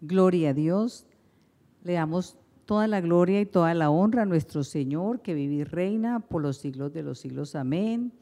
[0.00, 1.06] Gloria a Dios.
[1.82, 5.64] Le damos toda la gloria y toda la honra a nuestro Señor, que vive y
[5.64, 7.54] reina por los siglos de los siglos.
[7.54, 8.12] Amén.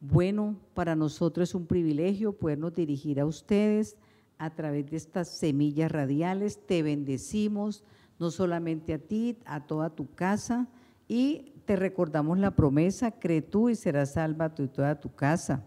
[0.00, 3.96] Bueno, para nosotros es un privilegio podernos dirigir a ustedes
[4.38, 6.58] a través de estas semillas radiales.
[6.66, 7.84] Te bendecimos,
[8.18, 10.68] no solamente a ti, a toda tu casa,
[11.08, 15.64] y te recordamos la promesa, cree tú y serás salva tú y toda tu casa.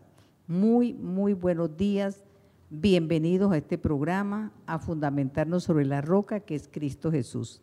[0.48, 2.24] Muy, muy buenos días.
[2.70, 7.62] Bienvenidos a este programa, a fundamentarnos sobre la roca que es Cristo Jesús.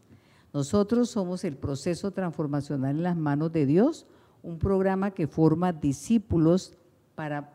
[0.54, 4.06] Nosotros somos el proceso transformacional en las manos de Dios,
[4.42, 6.72] un programa que forma discípulos
[7.14, 7.52] para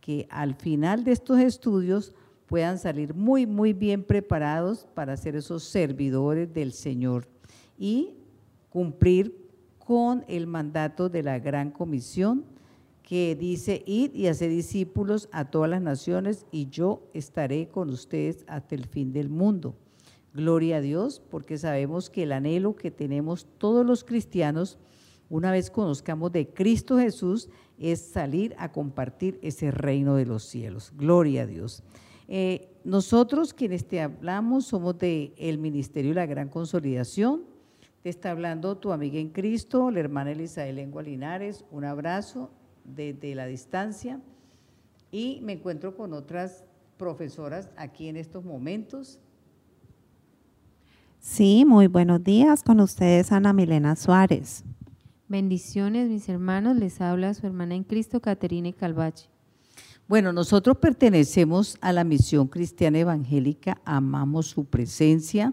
[0.00, 2.14] que al final de estos estudios
[2.46, 7.28] puedan salir muy, muy bien preparados para ser esos servidores del Señor
[7.78, 8.14] y
[8.70, 9.46] cumplir
[9.78, 12.46] con el mandato de la gran comisión
[13.08, 18.44] que dice, id y hacer discípulos a todas las naciones y yo estaré con ustedes
[18.48, 19.74] hasta el fin del mundo.
[20.34, 24.78] Gloria a Dios, porque sabemos que el anhelo que tenemos todos los cristianos,
[25.30, 27.48] una vez conozcamos de Cristo Jesús,
[27.78, 30.92] es salir a compartir ese reino de los cielos.
[30.94, 31.82] Gloria a Dios.
[32.28, 37.44] Eh, nosotros quienes te hablamos somos del el Ministerio de la Gran Consolidación.
[38.02, 41.64] Te está hablando tu amiga en Cristo, la hermana Elisa Lengua Linares.
[41.70, 42.50] Un abrazo
[42.94, 44.20] desde la distancia
[45.10, 46.64] y me encuentro con otras
[46.96, 49.18] profesoras aquí en estos momentos.
[51.20, 54.64] Sí, muy buenos días con ustedes Ana Milena Suárez.
[55.28, 59.28] Bendiciones mis hermanos, les habla su hermana en Cristo, Caterine Calvache.
[60.06, 65.52] Bueno, nosotros pertenecemos a la misión cristiana evangélica, amamos su presencia.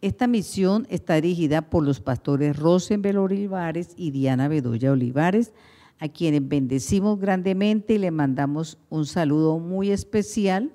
[0.00, 5.52] Esta misión está dirigida por los pastores Rosenbel Olivares y Diana Bedoya Olivares,
[5.98, 10.72] a quienes bendecimos grandemente y le mandamos un saludo muy especial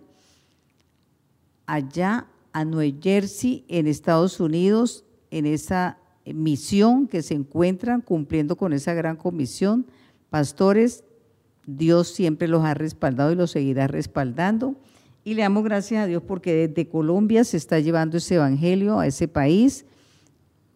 [1.65, 8.73] allá a New Jersey, en Estados Unidos, en esa misión que se encuentran cumpliendo con
[8.73, 9.87] esa gran comisión.
[10.29, 11.03] Pastores,
[11.65, 14.75] Dios siempre los ha respaldado y los seguirá respaldando.
[15.23, 19.07] Y le damos gracias a Dios porque desde Colombia se está llevando ese evangelio a
[19.07, 19.85] ese país,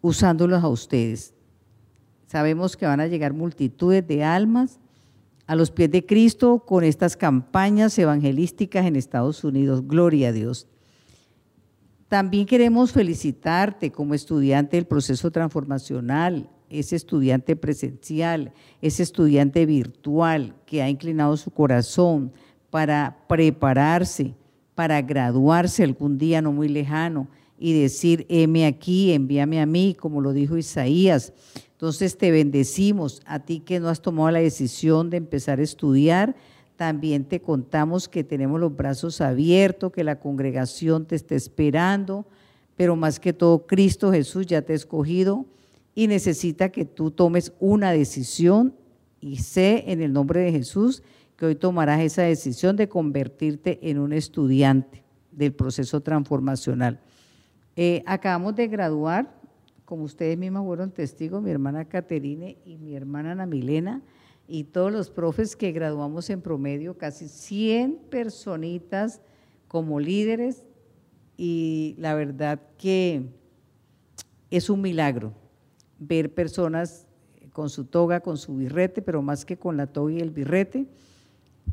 [0.01, 1.34] usándolos a ustedes.
[2.27, 4.79] Sabemos que van a llegar multitudes de almas
[5.47, 9.87] a los pies de Cristo con estas campañas evangelísticas en Estados Unidos.
[9.87, 10.67] Gloria a Dios.
[12.07, 20.81] También queremos felicitarte como estudiante del proceso transformacional, ese estudiante presencial, ese estudiante virtual que
[20.81, 22.31] ha inclinado su corazón
[22.69, 24.33] para prepararse,
[24.73, 27.27] para graduarse algún día no muy lejano
[27.57, 31.33] y decir, heme aquí, envíame a mí, como lo dijo Isaías.
[31.85, 36.35] Entonces te bendecimos a ti que no has tomado la decisión de empezar a estudiar.
[36.77, 42.25] También te contamos que tenemos los brazos abiertos, que la congregación te está esperando,
[42.75, 45.45] pero más que todo Cristo Jesús ya te ha escogido
[45.93, 48.73] y necesita que tú tomes una decisión
[49.21, 51.03] y sé en el nombre de Jesús
[51.37, 56.99] que hoy tomarás esa decisión de convertirte en un estudiante del proceso transformacional.
[57.75, 59.44] Eh, acabamos de graduar,
[59.85, 64.01] como ustedes mismas fueron testigos, mi hermana Caterine y mi hermana Ana Milena,
[64.47, 69.21] y todos los profes que graduamos en promedio, casi 100 personitas
[69.67, 70.63] como líderes,
[71.37, 73.27] y la verdad que
[74.49, 75.33] es un milagro
[75.99, 77.07] ver personas
[77.51, 80.87] con su toga, con su birrete, pero más que con la toga y el birrete,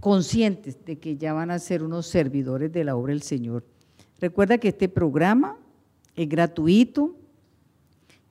[0.00, 3.64] conscientes de que ya van a ser unos servidores de la obra del Señor.
[4.20, 5.58] Recuerda que este programa
[6.14, 7.16] es gratuito,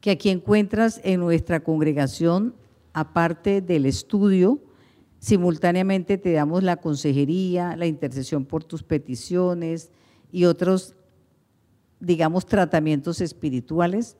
[0.01, 2.55] que aquí encuentras en nuestra congregación,
[2.91, 4.59] aparte del estudio,
[5.19, 9.91] simultáneamente te damos la consejería, la intercesión por tus peticiones
[10.31, 10.95] y otros,
[11.99, 14.17] digamos, tratamientos espirituales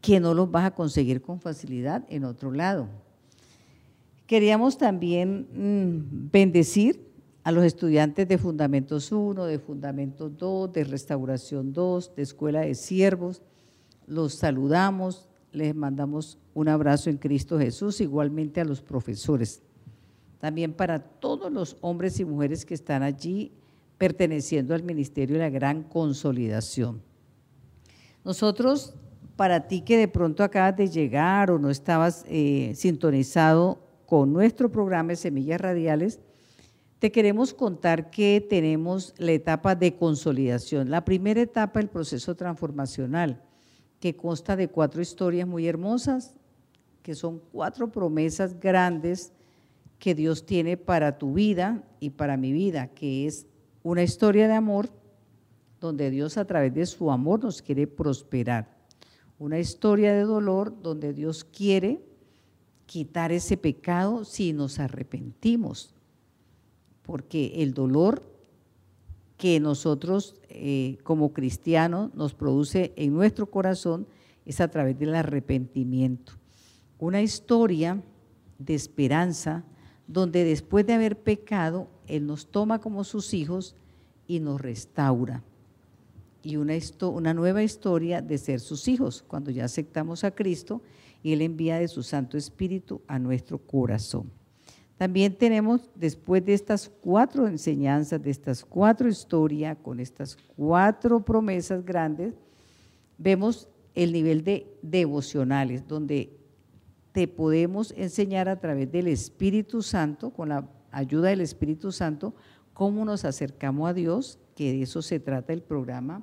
[0.00, 2.88] que no los vas a conseguir con facilidad en otro lado.
[4.26, 7.08] Queríamos también mm, bendecir
[7.44, 12.74] a los estudiantes de Fundamentos 1, de Fundamentos 2, de Restauración 2, de Escuela de
[12.74, 13.42] Siervos.
[14.06, 19.62] Los saludamos, les mandamos un abrazo en Cristo Jesús, igualmente a los profesores.
[20.38, 23.52] También para todos los hombres y mujeres que están allí
[23.98, 27.00] perteneciendo al Ministerio de la Gran Consolidación.
[28.24, 28.94] Nosotros
[29.36, 34.70] para ti que de pronto acabas de llegar o no estabas eh, sintonizado con nuestro
[34.70, 36.20] programa de Semillas Radiales,
[36.98, 40.90] te queremos contar que tenemos la etapa de consolidación.
[40.90, 43.42] La primera etapa, el proceso transformacional,
[44.04, 46.34] que consta de cuatro historias muy hermosas,
[47.02, 49.32] que son cuatro promesas grandes
[49.98, 53.46] que Dios tiene para tu vida y para mi vida, que es
[53.82, 54.90] una historia de amor,
[55.80, 58.76] donde Dios a través de su amor nos quiere prosperar.
[59.38, 62.04] Una historia de dolor donde Dios quiere
[62.84, 65.94] quitar ese pecado si nos arrepentimos.
[67.00, 68.22] Porque el dolor
[69.36, 74.06] que nosotros eh, como cristianos nos produce en nuestro corazón
[74.46, 76.32] es a través del arrepentimiento.
[76.98, 78.02] Una historia
[78.58, 79.64] de esperanza
[80.06, 83.74] donde después de haber pecado, Él nos toma como sus hijos
[84.26, 85.42] y nos restaura.
[86.42, 86.74] Y una,
[87.08, 90.82] una nueva historia de ser sus hijos, cuando ya aceptamos a Cristo
[91.22, 94.30] y Él envía de su Santo Espíritu a nuestro corazón.
[95.04, 101.84] También tenemos, después de estas cuatro enseñanzas, de estas cuatro historias, con estas cuatro promesas
[101.84, 102.32] grandes,
[103.18, 106.34] vemos el nivel de devocionales, donde
[107.12, 112.34] te podemos enseñar a través del Espíritu Santo, con la ayuda del Espíritu Santo,
[112.72, 116.22] cómo nos acercamos a Dios, que de eso se trata el programa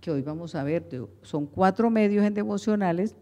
[0.00, 0.88] que hoy vamos a ver.
[1.22, 3.14] Son cuatro medios en devocionales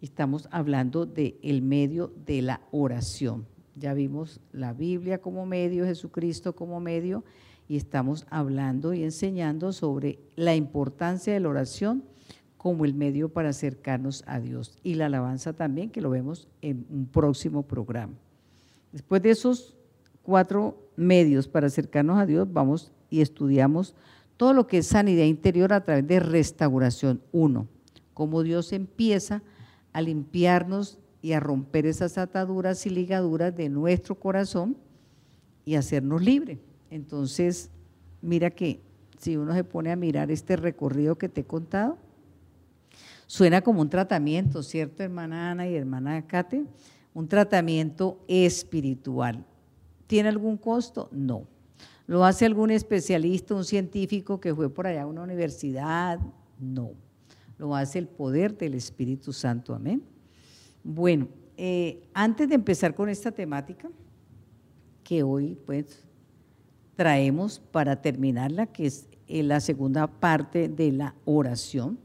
[0.00, 3.46] estamos hablando del el medio de la oración.
[3.74, 7.24] Ya vimos la Biblia como medio, Jesucristo como medio,
[7.68, 12.04] y estamos hablando y enseñando sobre la importancia de la oración
[12.58, 14.78] como el medio para acercarnos a Dios.
[14.82, 18.12] Y la alabanza también, que lo vemos en un próximo programa.
[18.92, 19.74] Después de esos
[20.22, 23.94] cuatro medios para acercarnos a Dios, vamos y estudiamos
[24.36, 27.20] todo lo que es sanidad interior a través de restauración.
[27.32, 27.66] Uno,
[28.14, 29.42] cómo Dios empieza
[29.92, 34.76] a limpiarnos y a romper esas ataduras y ligaduras de nuestro corazón
[35.64, 36.58] y hacernos libres.
[36.90, 37.70] Entonces,
[38.20, 38.80] mira que
[39.18, 41.96] si uno se pone a mirar este recorrido que te he contado,
[43.28, 46.64] suena como un tratamiento, ¿cierto, hermana Ana y hermana Kate?
[47.14, 49.44] Un tratamiento espiritual.
[50.08, 51.08] ¿Tiene algún costo?
[51.12, 51.46] No.
[52.06, 56.18] ¿Lo hace algún especialista, un científico que fue por allá a una universidad?
[56.58, 56.90] No.
[57.58, 59.72] Lo hace el poder del Espíritu Santo.
[59.72, 60.02] Amén.
[60.84, 63.88] Bueno, eh, antes de empezar con esta temática,
[65.04, 66.04] que hoy pues
[66.96, 71.98] traemos para terminarla, que es eh, la segunda parte de la oración,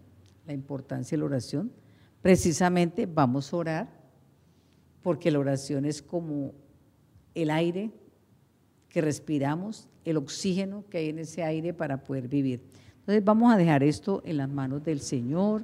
[0.46, 1.72] la importancia de la oración,
[2.22, 3.98] precisamente vamos a orar,
[5.02, 6.54] porque la oración es como
[7.34, 7.92] el aire
[8.90, 12.62] que respiramos, el oxígeno que hay en ese aire para poder vivir.
[13.00, 15.64] Entonces vamos a dejar esto en las manos del Señor,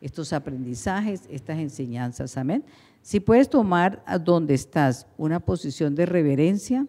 [0.00, 2.36] estos aprendizajes, estas enseñanzas.
[2.36, 2.64] Amén.
[3.02, 6.86] Si puedes tomar a donde estás una posición de reverencia,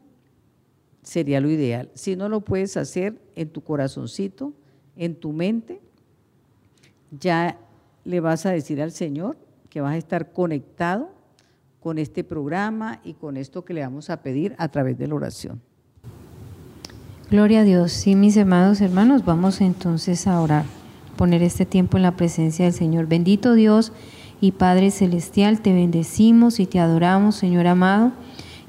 [1.01, 1.89] sería lo ideal.
[1.93, 4.53] Si no lo puedes hacer en tu corazoncito,
[4.95, 5.81] en tu mente,
[7.11, 7.57] ya
[8.03, 9.37] le vas a decir al Señor
[9.69, 11.09] que vas a estar conectado
[11.79, 15.15] con este programa y con esto que le vamos a pedir a través de la
[15.15, 15.61] oración.
[17.29, 17.91] Gloria a Dios.
[17.91, 20.78] Sí, mis amados hermanos, vamos entonces a orar
[21.19, 23.07] poner este tiempo en la presencia del Señor.
[23.07, 23.91] Bendito Dios
[24.39, 28.13] y Padre Celestial, te bendecimos y te adoramos, Señor amado.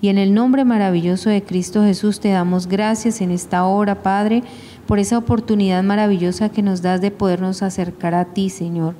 [0.00, 4.42] Y en el nombre maravilloso de Cristo Jesús te damos gracias en esta hora, Padre,
[4.88, 8.96] por esa oportunidad maravillosa que nos das de podernos acercar a ti, Señor.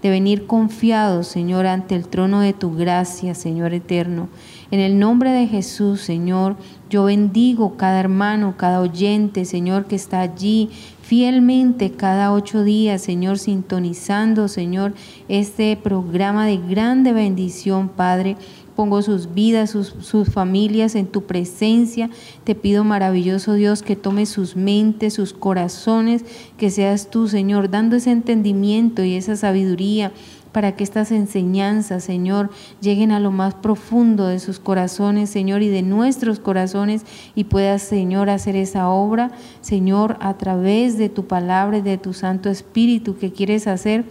[0.00, 4.28] De venir confiados, Señor, ante el trono de tu gracia, Señor eterno.
[4.70, 6.54] En el nombre de Jesús, Señor,
[6.88, 10.70] yo bendigo cada hermano, cada oyente, Señor, que está allí
[11.12, 14.94] fielmente cada ocho días, Señor, sintonizando, Señor,
[15.28, 18.38] este programa de grande bendición, Padre.
[18.74, 22.08] Pongo sus vidas, sus, sus, familias en tu presencia.
[22.44, 26.24] Te pido, maravilloso Dios, que tome sus mentes, sus corazones,
[26.56, 30.12] que seas tú, Señor, dando ese entendimiento y esa sabiduría
[30.52, 35.68] para que estas enseñanzas, Señor, lleguen a lo más profundo de sus corazones, Señor, y
[35.68, 37.04] de nuestros corazones,
[37.34, 42.12] y puedas, Señor, hacer esa obra, Señor, a través de tu palabra y de tu
[42.12, 44.04] Santo Espíritu que quieres hacer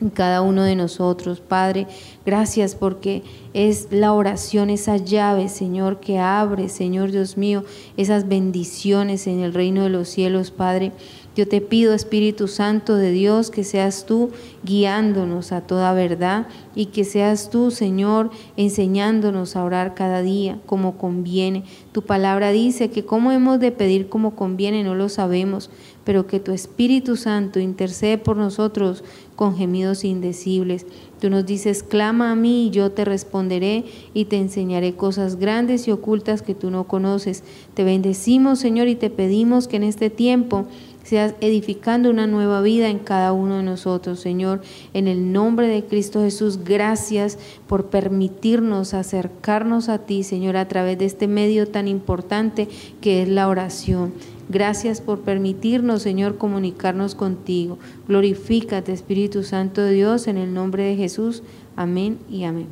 [0.00, 1.86] en cada uno de nosotros, Padre.
[2.24, 3.22] Gracias porque
[3.54, 7.64] es la oración, esa llave, Señor, que abre, Señor Dios mío,
[7.96, 10.92] esas bendiciones en el reino de los cielos, Padre.
[11.36, 14.30] Yo te pido, Espíritu Santo de Dios, que seas tú
[14.64, 20.96] guiándonos a toda verdad y que seas tú, Señor, enseñándonos a orar cada día como
[20.96, 21.64] conviene.
[21.92, 25.68] Tu palabra dice que cómo hemos de pedir como conviene no lo sabemos,
[26.04, 30.86] pero que tu Espíritu Santo intercede por nosotros con gemidos indecibles.
[31.20, 35.88] Tú nos dices, clama a mí y yo te responderé y te enseñaré cosas grandes
[35.88, 37.42] y ocultas que tú no conoces.
[37.74, 40.66] Te bendecimos, Señor, y te pedimos que en este tiempo
[41.06, 44.60] seas edificando una nueva vida en cada uno de nosotros, Señor.
[44.92, 50.98] En el nombre de Cristo Jesús, gracias por permitirnos acercarnos a ti, Señor, a través
[50.98, 52.68] de este medio tan importante
[53.00, 54.12] que es la oración.
[54.48, 57.78] Gracias por permitirnos, Señor, comunicarnos contigo.
[58.08, 61.44] Glorifícate, Espíritu Santo de Dios, en el nombre de Jesús.
[61.76, 62.66] Amén y amén.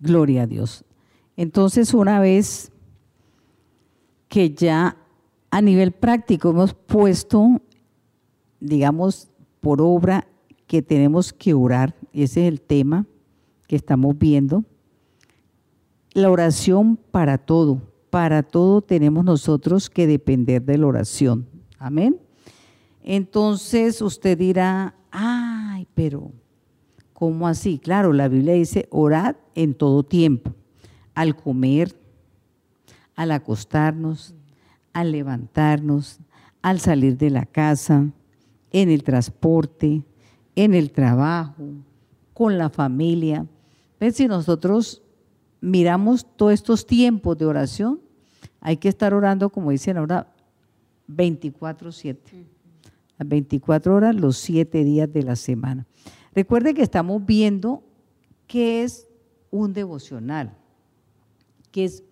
[0.00, 0.84] Gloria a Dios.
[1.36, 2.72] Entonces, una vez
[4.28, 4.96] que ya
[5.50, 7.60] a nivel práctico hemos puesto,
[8.60, 9.28] digamos,
[9.60, 10.26] por obra
[10.66, 13.06] que tenemos que orar, ese es el tema
[13.66, 14.64] que estamos viendo,
[16.12, 21.46] la oración para todo, para todo tenemos nosotros que depender de la oración.
[21.78, 22.18] Amén.
[23.02, 26.32] Entonces usted dirá, ay, pero
[27.12, 27.78] ¿cómo así?
[27.78, 30.52] Claro, la Biblia dice, orad en todo tiempo,
[31.14, 31.98] al comer,
[33.14, 34.34] al acostarnos,
[34.98, 36.18] al levantarnos,
[36.60, 38.10] al salir de la casa,
[38.72, 40.02] en el transporte,
[40.56, 41.62] en el trabajo,
[42.34, 43.46] con la familia.
[44.00, 44.12] ¿Ven?
[44.12, 45.00] Si nosotros
[45.60, 48.00] miramos todos estos tiempos de oración,
[48.60, 50.34] hay que estar orando, como dicen ahora,
[51.08, 52.16] 24-7.
[53.18, 55.86] Las 24 horas, los 7 días de la semana.
[56.34, 57.84] Recuerde que estamos viendo
[58.48, 59.06] qué es
[59.52, 60.56] un devocional,
[61.70, 62.02] qué es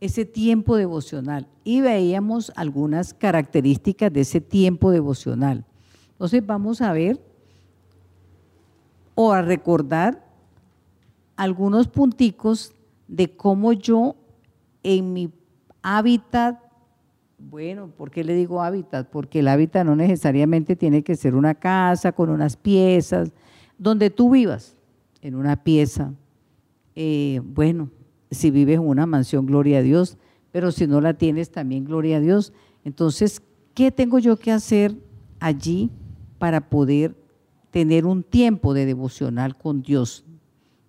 [0.00, 1.46] ese tiempo devocional.
[1.64, 5.64] Y veíamos algunas características de ese tiempo devocional.
[6.12, 7.20] Entonces vamos a ver
[9.14, 10.24] o a recordar
[11.36, 12.72] algunos punticos
[13.08, 14.16] de cómo yo
[14.82, 15.32] en mi
[15.82, 16.58] hábitat,
[17.38, 19.08] bueno, ¿por qué le digo hábitat?
[19.08, 23.32] Porque el hábitat no necesariamente tiene que ser una casa con unas piezas,
[23.78, 24.76] donde tú vivas,
[25.22, 26.12] en una pieza.
[26.94, 27.88] Eh, bueno,
[28.30, 30.18] si vives en una mansión, gloria a Dios,
[30.52, 32.52] pero si no la tienes, también gloria a Dios.
[32.84, 33.42] Entonces,
[33.74, 34.96] ¿qué tengo yo que hacer
[35.40, 35.90] allí
[36.38, 37.14] para poder
[37.70, 40.24] tener un tiempo de devocional con Dios.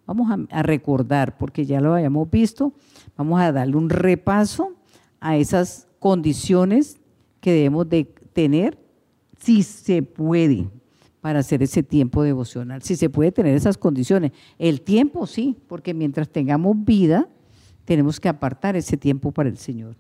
[0.06, 2.74] Vamos a, recordar, porque ya lo habíamos visto,
[3.16, 4.74] vamos a darle un repaso
[5.20, 7.00] a esas condiciones
[7.40, 8.78] que debemos de tener,
[9.40, 10.70] si se puede,
[11.22, 14.32] para hacer ese tiempo devocional, si se puede tener esas condiciones.
[14.58, 17.30] El tiempo sí, porque mientras tengamos vida,
[17.86, 19.96] tenemos que apartar ese tiempo para el Señor.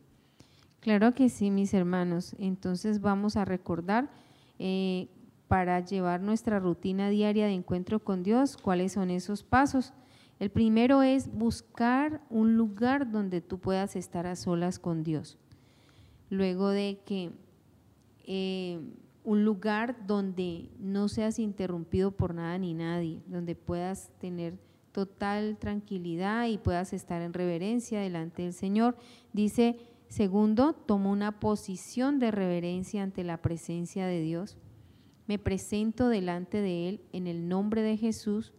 [0.80, 2.36] Claro que sí, mis hermanos.
[2.40, 4.10] Entonces vamos a recordar
[4.58, 5.08] eh,
[5.48, 9.94] para llevar nuestra rutina diaria de encuentro con Dios, cuáles son esos pasos.
[10.40, 15.38] El primero es buscar un lugar donde tú puedas estar a solas con Dios.
[16.32, 17.30] Luego de que
[18.25, 18.80] eh,
[19.24, 24.58] un lugar donde no seas interrumpido por nada ni nadie, donde puedas tener
[24.92, 28.98] total tranquilidad y puedas estar en reverencia delante del Señor.
[29.34, 34.58] Dice, segundo, toma una posición de reverencia ante la presencia de Dios.
[35.28, 38.54] Me presento delante de Él en el nombre de Jesús,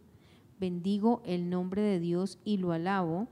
[0.59, 3.27] bendigo el nombre de Dios y lo alabo.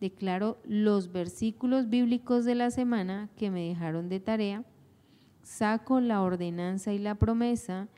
[0.00, 4.64] Declaro los versículos bíblicos de la semana que me dejaron de tarea.
[5.42, 7.88] Saco la ordenanza y la promesa.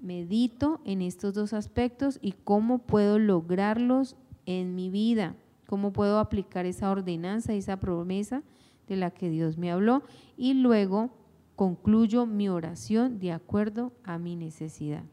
[0.00, 5.34] Medito en estos dos aspectos y cómo puedo lograrlos en mi vida.
[5.66, 8.42] Cómo puedo aplicar esa ordenanza y esa promesa
[8.86, 10.02] de la que Dios me habló.
[10.36, 11.10] Y luego
[11.56, 15.04] concluyo mi oración de acuerdo a mi necesidad.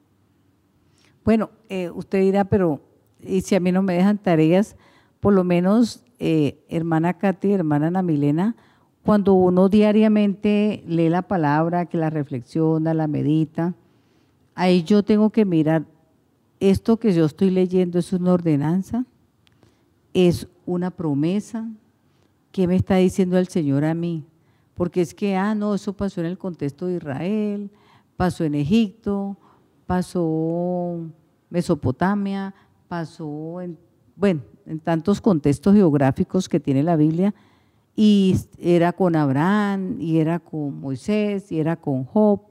[1.23, 2.81] Bueno, eh, usted dirá, pero
[3.21, 4.75] y si a mí no me dejan tareas,
[5.19, 8.55] por lo menos, eh, hermana Katy, hermana Ana Milena,
[9.03, 13.73] cuando uno diariamente lee la palabra, que la reflexiona, la medita,
[14.55, 15.85] ahí yo tengo que mirar,
[16.59, 19.05] esto que yo estoy leyendo es una ordenanza,
[20.13, 21.67] es una promesa,
[22.51, 24.25] ¿qué me está diciendo el Señor a mí?
[24.81, 27.69] porque es que, ah, no, eso pasó en el contexto de Israel,
[28.17, 29.37] pasó en Egipto,
[29.85, 31.01] pasó
[31.51, 32.55] Mesopotamia,
[32.87, 33.77] pasó en,
[34.15, 37.31] bueno, en tantos contextos geográficos que tiene la Biblia,
[37.95, 42.41] y era con Abraham, y era con Moisés, y era con Job.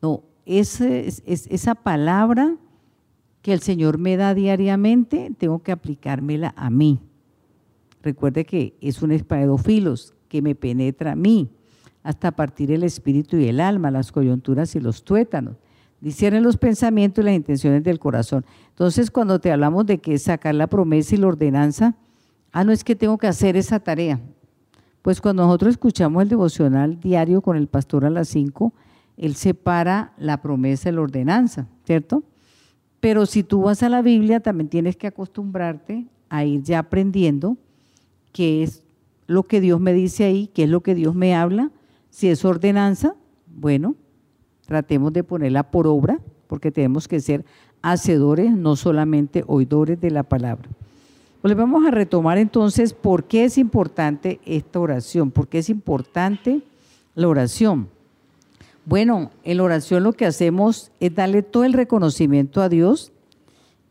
[0.00, 2.56] No, es, esa palabra
[3.42, 7.00] que el Señor me da diariamente, tengo que aplicármela a mí.
[8.02, 11.50] Recuerde que es un espada de filos que me penetra a mí
[12.02, 15.56] hasta partir el espíritu y el alma, las coyunturas y los tuétanos.
[16.00, 18.44] Disciernen los pensamientos y las intenciones del corazón.
[18.68, 21.96] Entonces, cuando te hablamos de que sacar la promesa y la ordenanza,
[22.52, 24.20] ah, no es que tengo que hacer esa tarea.
[25.06, 28.72] Pues cuando nosotros escuchamos el devocional diario con el pastor a las 5,
[29.16, 32.24] él separa la promesa y la ordenanza, ¿cierto?
[32.98, 37.56] Pero si tú vas a la Biblia, también tienes que acostumbrarte a ir ya aprendiendo
[38.32, 38.82] qué es
[39.28, 41.70] lo que Dios me dice ahí, qué es lo que Dios me habla,
[42.10, 43.14] si es ordenanza,
[43.46, 43.94] bueno,
[44.66, 47.44] tratemos de ponerla por obra, porque tenemos que ser
[47.80, 50.68] hacedores, no solamente oidores de la palabra.
[51.42, 56.62] Pues vamos a retomar entonces por qué es importante esta oración, por qué es importante
[57.14, 57.88] la oración.
[58.84, 63.12] Bueno, en la oración lo que hacemos es darle todo el reconocimiento a Dios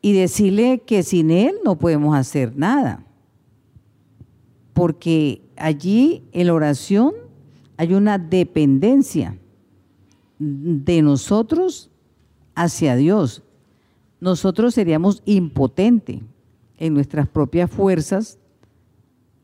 [0.01, 3.03] y decirle que sin Él no podemos hacer nada.
[4.73, 7.13] Porque allí en la oración
[7.77, 9.37] hay una dependencia
[10.39, 11.89] de nosotros
[12.55, 13.43] hacia Dios.
[14.19, 16.21] Nosotros seríamos impotentes
[16.77, 18.39] en nuestras propias fuerzas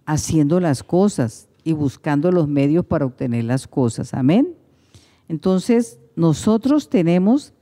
[0.06, 4.14] haciendo las cosas y buscando los medios para obtener las cosas.
[4.14, 4.56] Amén.
[5.28, 7.54] Entonces, nosotros tenemos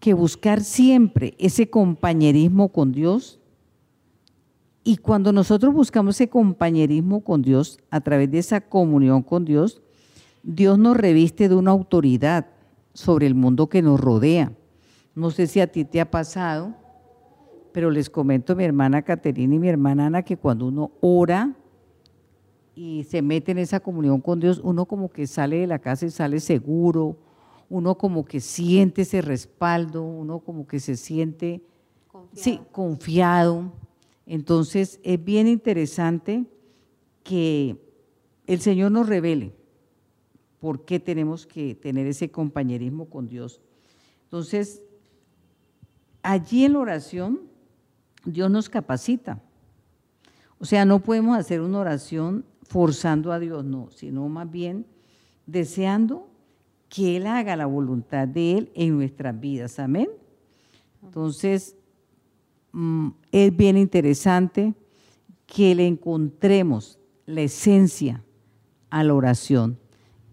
[0.00, 3.38] que buscar siempre ese compañerismo con Dios.
[4.82, 9.82] Y cuando nosotros buscamos ese compañerismo con Dios, a través de esa comunión con Dios,
[10.42, 12.46] Dios nos reviste de una autoridad
[12.94, 14.52] sobre el mundo que nos rodea.
[15.14, 16.74] No sé si a ti te ha pasado,
[17.72, 21.54] pero les comento a mi hermana Caterina y mi hermana Ana que cuando uno ora
[22.74, 26.06] y se mete en esa comunión con Dios, uno como que sale de la casa
[26.06, 27.16] y sale seguro,
[27.68, 31.62] uno como que siente ese respaldo, uno como que se siente
[32.08, 32.42] confiado.
[32.42, 33.72] Sí, confiado.
[34.26, 36.44] Entonces es bien interesante
[37.22, 37.76] que
[38.46, 39.52] el Señor nos revele
[40.58, 43.60] por qué tenemos que tener ese compañerismo con Dios.
[44.24, 44.82] Entonces,
[46.22, 47.49] allí en la oración,
[48.24, 49.40] Dios nos capacita.
[50.58, 54.86] O sea, no podemos hacer una oración forzando a Dios, no, sino más bien
[55.46, 56.28] deseando
[56.88, 59.78] que Él haga la voluntad de Él en nuestras vidas.
[59.78, 60.08] Amén.
[61.02, 61.76] Entonces,
[62.72, 64.74] mm, es bien interesante
[65.46, 68.22] que le encontremos la esencia
[68.90, 69.78] a la oración,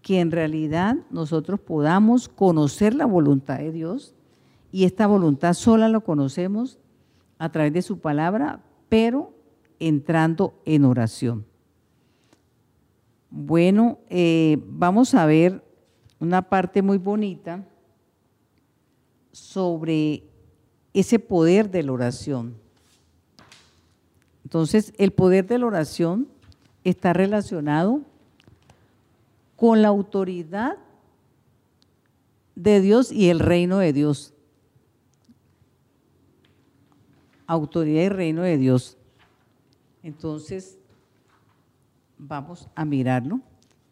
[0.02, 4.14] que en realidad nosotros podamos conocer la voluntad de Dios
[4.70, 6.78] y esta voluntad sola lo conocemos
[7.38, 9.32] a través de su palabra, pero
[9.78, 11.46] entrando en oración.
[13.30, 15.62] Bueno, eh, vamos a ver
[16.18, 17.64] una parte muy bonita
[19.32, 20.24] sobre
[20.92, 22.56] ese poder de la oración.
[24.44, 26.28] Entonces, el poder de la oración
[26.82, 28.00] está relacionado
[29.56, 30.78] con la autoridad
[32.54, 34.32] de Dios y el reino de Dios.
[37.48, 38.96] Autoridad y reino de Dios.
[40.04, 40.78] Entonces,
[42.16, 43.40] vamos a mirarlo.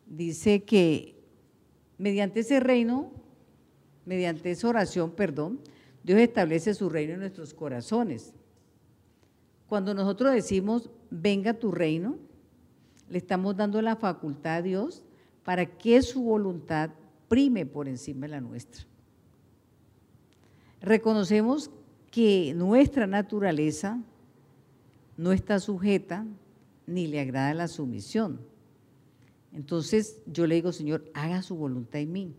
[0.06, 1.16] Dice que
[1.98, 3.10] mediante ese reino,
[4.04, 5.58] mediante esa oración, perdón,
[6.04, 8.32] Dios establece su reino en nuestros corazones.
[9.68, 12.18] Cuando nosotros decimos, venga tu reino,
[13.08, 15.02] le estamos dando la facultad a Dios
[15.44, 16.90] para que su voluntad
[17.28, 18.84] prime por encima de la nuestra.
[20.80, 21.70] Reconocemos
[22.16, 24.02] que nuestra naturaleza
[25.18, 26.24] no está sujeta
[26.86, 28.40] ni le agrada la sumisión.
[29.52, 32.34] Entonces yo le digo, Señor, haga su voluntad en mí.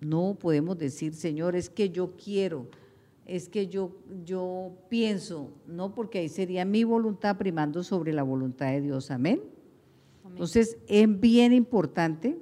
[0.00, 2.68] No podemos decir, Señor, es que yo quiero,
[3.24, 8.66] es que yo, yo pienso, no, porque ahí sería mi voluntad primando sobre la voluntad
[8.66, 9.10] de Dios.
[9.10, 9.40] Amén.
[10.28, 12.36] Entonces es bien importante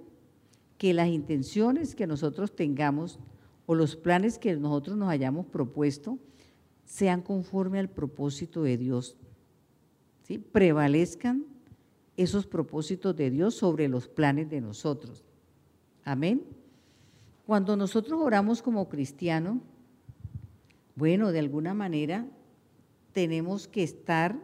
[0.76, 3.20] que las intenciones que nosotros tengamos
[3.66, 6.18] o los planes que nosotros nos hayamos propuesto,
[6.92, 9.16] sean conforme al propósito de Dios.
[10.24, 10.37] ¿sí?
[10.37, 11.46] Prevalezcan
[12.18, 15.24] esos propósitos de Dios sobre los planes de nosotros.
[16.05, 16.42] Amén.
[17.46, 19.57] Cuando nosotros oramos como cristianos,
[20.94, 22.26] bueno, de alguna manera
[23.12, 24.38] tenemos que estar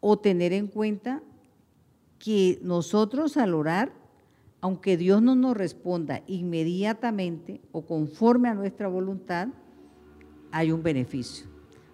[0.00, 1.22] o tener en cuenta
[2.18, 3.92] que nosotros al orar,
[4.62, 9.48] aunque Dios no nos responda inmediatamente o conforme a nuestra voluntad,
[10.50, 11.46] hay un beneficio.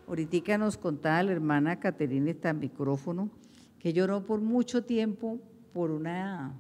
[0.07, 3.31] Ahorita nos contaba la hermana Caterina está en micrófono
[3.79, 5.39] que lloró por mucho tiempo
[5.73, 6.55] por una,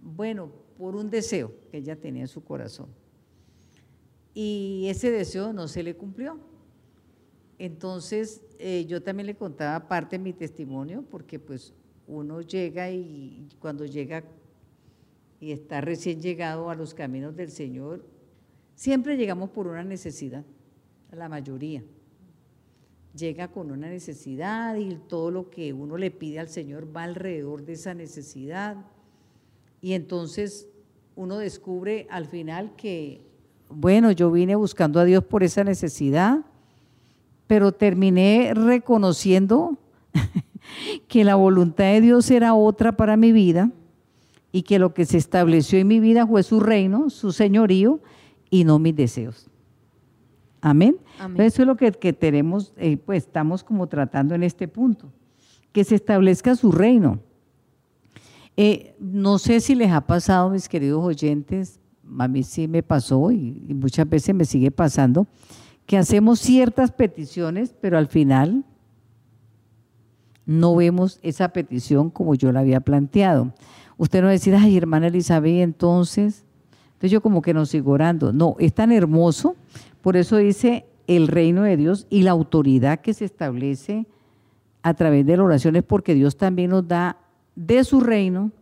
[0.00, 2.88] bueno, por un deseo que ella tenía en su corazón.
[4.32, 6.38] Y ese deseo no se le cumplió.
[7.58, 11.74] Entonces, eh, yo también le contaba parte de mi testimonio, porque pues
[12.06, 14.24] uno llega y cuando llega
[15.40, 18.04] y está recién llegado a los caminos del Señor,
[18.74, 20.44] siempre llegamos por una necesidad
[21.16, 21.82] la mayoría.
[23.14, 27.64] Llega con una necesidad y todo lo que uno le pide al Señor va alrededor
[27.64, 28.76] de esa necesidad.
[29.80, 30.68] Y entonces
[31.16, 33.22] uno descubre al final que,
[33.70, 36.44] bueno, yo vine buscando a Dios por esa necesidad,
[37.46, 39.78] pero terminé reconociendo
[41.08, 43.72] que la voluntad de Dios era otra para mi vida
[44.52, 48.00] y que lo que se estableció en mi vida fue su reino, su señorío
[48.50, 49.48] y no mis deseos.
[50.60, 50.96] Amén.
[51.36, 55.12] Eso es lo que, tenemos, eh, pues estamos como tratando en este punto,
[55.72, 57.20] que se establezca su reino.
[58.56, 61.78] Eh, no sé si les ha pasado, mis queridos oyentes,
[62.18, 65.26] a mí sí me pasó y, y muchas veces me sigue pasando,
[65.86, 68.64] que hacemos ciertas peticiones, pero al final
[70.48, 73.52] no vemos esa petición como yo la había planteado.
[73.98, 76.46] Usted no va a decir, ay, hermana Elizabeth, entonces,
[76.86, 78.32] entonces yo como que no sigo orando.
[78.32, 79.56] No, es tan hermoso,
[80.00, 84.06] por eso dice el reino de Dios y la autoridad que se establece
[84.82, 87.18] a través de la oración es porque Dios también nos da
[87.56, 88.52] de su reino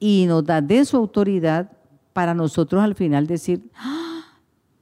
[0.00, 1.72] y nos da de su autoridad
[2.12, 4.38] para nosotros al final decir, ¡Ah!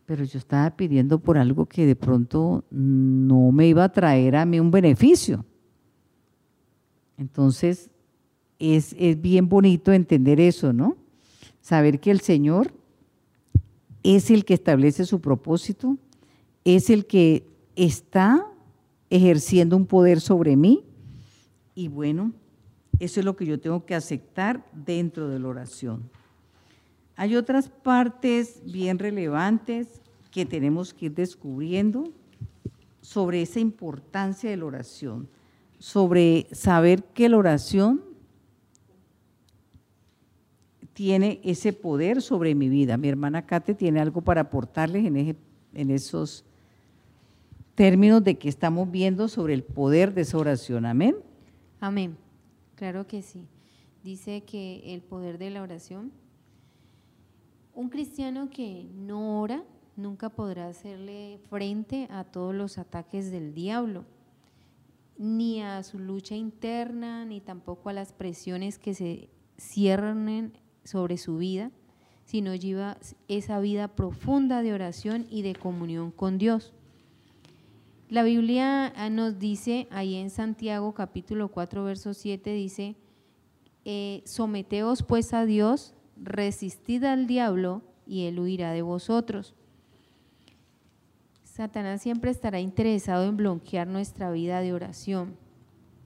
[0.07, 4.44] pero yo estaba pidiendo por algo que de pronto no me iba a traer a
[4.44, 5.44] mí un beneficio.
[7.16, 7.90] Entonces,
[8.59, 10.96] es, es bien bonito entender eso, ¿no?
[11.61, 12.73] Saber que el Señor
[14.02, 15.96] es el que establece su propósito,
[16.64, 18.46] es el que está
[19.08, 20.84] ejerciendo un poder sobre mí
[21.74, 22.32] y bueno,
[22.98, 26.10] eso es lo que yo tengo que aceptar dentro de la oración.
[27.16, 32.12] Hay otras partes bien relevantes que tenemos que ir descubriendo
[33.00, 35.28] sobre esa importancia de la oración,
[35.78, 38.02] sobre saber que la oración
[41.00, 42.98] tiene ese poder sobre mi vida.
[42.98, 46.44] Mi hermana Kate tiene algo para aportarles en, esos
[47.74, 50.84] términos de que estamos viendo sobre el poder de esa oración.
[50.84, 51.16] Amén.
[51.80, 52.18] Amén.
[52.74, 53.46] Claro que sí.
[54.04, 56.12] Dice que el poder de la oración,
[57.74, 59.64] un cristiano que no ora
[59.96, 64.04] nunca podrá hacerle frente a todos los ataques del diablo,
[65.16, 70.52] ni a su lucha interna, ni tampoco a las presiones que se ciernen
[70.90, 71.70] sobre su vida,
[72.24, 72.98] sino lleva
[73.29, 76.72] esa vida profunda de oración y de comunión con Dios.
[78.09, 82.96] La Biblia ah, nos dice, ahí en Santiago capítulo 4, verso 7, dice,
[83.85, 89.55] eh, someteos pues a Dios, resistid al diablo y él huirá de vosotros.
[91.44, 95.37] Satanás siempre estará interesado en bloquear nuestra vida de oración.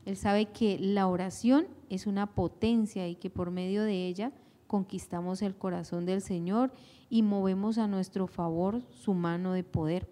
[0.05, 4.33] Él sabe que la oración es una potencia y que por medio de ella
[4.67, 6.73] conquistamos el corazón del Señor
[7.09, 10.09] y movemos a nuestro favor su mano de poder.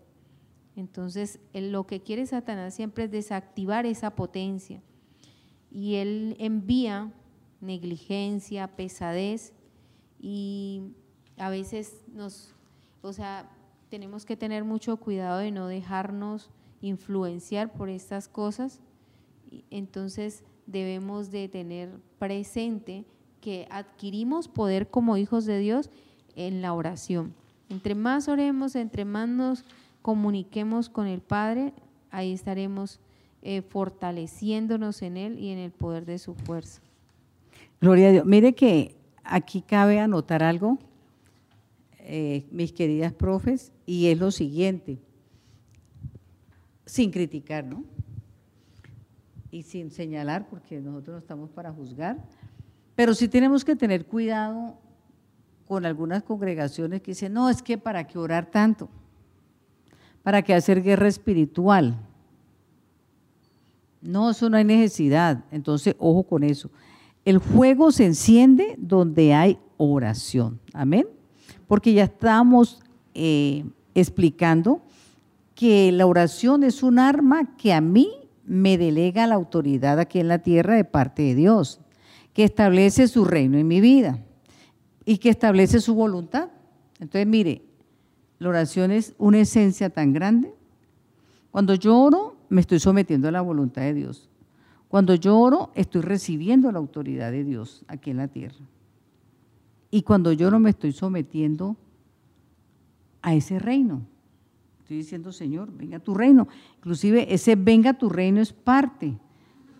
[0.76, 4.82] Entonces, lo que quiere Satanás siempre es desactivar esa potencia.
[5.70, 7.12] Y él envía
[7.60, 9.52] negligencia, pesadez
[10.20, 10.82] y
[11.36, 12.54] a veces nos,
[13.02, 13.50] o sea,
[13.88, 18.80] tenemos que tener mucho cuidado de no dejarnos influenciar por estas cosas.
[19.70, 23.04] Entonces, debemos de tener presente
[23.42, 25.90] que adquirimos poder como hijos de Dios
[26.36, 27.34] en la oración.
[27.68, 29.64] Entre más oremos, entre más nos
[30.00, 31.74] comuniquemos con el Padre,
[32.10, 33.00] ahí estaremos
[33.42, 36.80] eh, fortaleciéndonos en Él y en el poder de su fuerza.
[37.80, 38.24] Gloria a Dios.
[38.24, 40.78] Mire que aquí cabe anotar algo,
[41.98, 44.98] eh, mis queridas profes, y es lo siguiente,
[46.86, 47.84] sin criticar, ¿no?
[49.50, 52.24] Y sin señalar, porque nosotros no estamos para juzgar,
[52.94, 54.78] pero sí tenemos que tener cuidado
[55.66, 58.88] con algunas congregaciones que dicen, no, es que para qué orar tanto
[60.22, 61.96] para que hacer guerra espiritual.
[64.00, 65.44] No, eso no hay necesidad.
[65.50, 66.70] Entonces, ojo con eso.
[67.24, 70.60] El fuego se enciende donde hay oración.
[70.72, 71.06] Amén.
[71.68, 72.80] Porque ya estamos
[73.14, 74.82] eh, explicando
[75.54, 78.10] que la oración es un arma que a mí
[78.44, 81.80] me delega la autoridad aquí en la tierra de parte de Dios,
[82.32, 84.18] que establece su reino en mi vida
[85.04, 86.50] y que establece su voluntad.
[86.98, 87.62] Entonces, mire,
[88.38, 90.54] la oración es una esencia tan grande.
[91.50, 94.28] Cuando yo oro, me estoy sometiendo a la voluntad de Dios.
[94.88, 98.64] Cuando yo oro, estoy recibiendo la autoridad de Dios aquí en la tierra.
[99.90, 101.76] Y cuando yo no me estoy sometiendo
[103.20, 104.02] a ese reino,
[104.80, 106.48] estoy diciendo, Señor, venga tu reino.
[106.78, 109.16] Inclusive ese venga tu reino es parte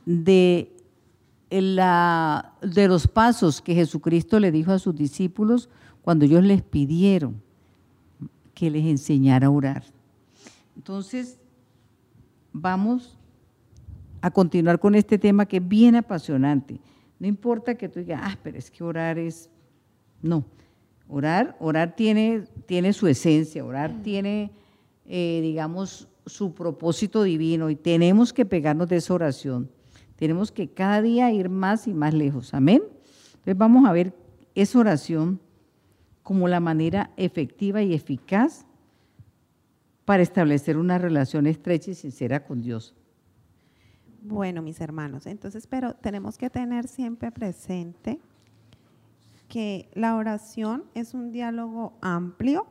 [0.06, 0.76] de,
[1.60, 5.68] la, de los pasos que Jesucristo le dijo a sus discípulos
[6.00, 7.42] cuando ellos les pidieron
[8.54, 9.84] que les enseñara a orar.
[10.76, 11.38] Entonces,
[12.52, 13.18] vamos
[14.20, 16.80] a continuar con este tema que es bien apasionante.
[17.18, 19.50] No importa que tú digas, ah, pero es que orar es...
[20.22, 20.44] No,
[21.08, 24.52] orar, orar tiene, tiene su esencia, orar tiene,
[25.06, 29.68] eh, digamos, su propósito divino y tenemos que pegarnos de esa oración.
[30.22, 32.54] Tenemos que cada día ir más y más lejos.
[32.54, 32.80] Amén.
[33.30, 34.14] Entonces vamos a ver
[34.54, 35.40] esa oración
[36.22, 38.64] como la manera efectiva y eficaz
[40.04, 42.94] para establecer una relación estrecha y sincera con Dios.
[44.22, 48.20] Bueno, mis hermanos, entonces, pero tenemos que tener siempre presente
[49.48, 52.68] que la oración es un diálogo amplio,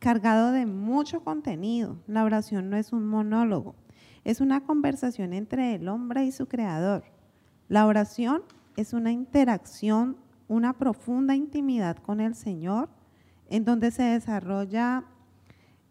[0.00, 1.96] cargado de mucho contenido.
[2.08, 3.76] La oración no es un monólogo,
[4.24, 7.04] es una conversación entre el hombre y su creador.
[7.68, 8.42] La oración
[8.76, 10.16] es una interacción,
[10.48, 12.88] una profunda intimidad con el Señor,
[13.48, 15.04] en donde se desarrolla,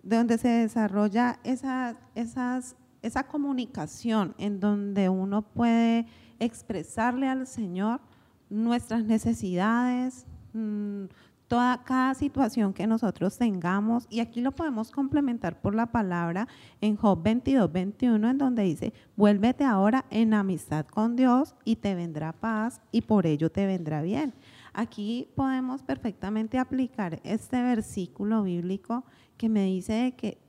[0.02, 6.08] donde se desarrolla esa, esa comunicación en donde uno puede
[6.40, 8.02] expresarle al Señor
[8.50, 11.06] nuestras necesidades, mm,
[11.54, 16.48] toda cada situación que nosotros tengamos y aquí lo podemos complementar por la palabra
[16.82, 21.94] en Job 22, 21 en donde dice, vuélvete ahora en amistad con Dios y te
[21.94, 24.34] vendrá paz y por ello te vendrá bien.
[24.74, 29.06] Aquí podemos perfectamente aplicar este versículo bíblico
[29.38, 30.40] que me dice que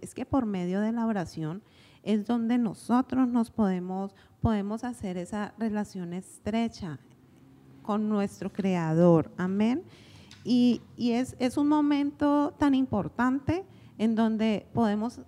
[0.00, 1.62] es que por medio de la oración
[2.02, 7.00] es donde nosotros nos podemos, podemos hacer esa relación estrecha
[7.82, 9.30] con nuestro Creador.
[9.36, 9.84] Amén.
[10.44, 13.64] Y, es, un momento tan importante
[13.96, 15.20] en donde podemos,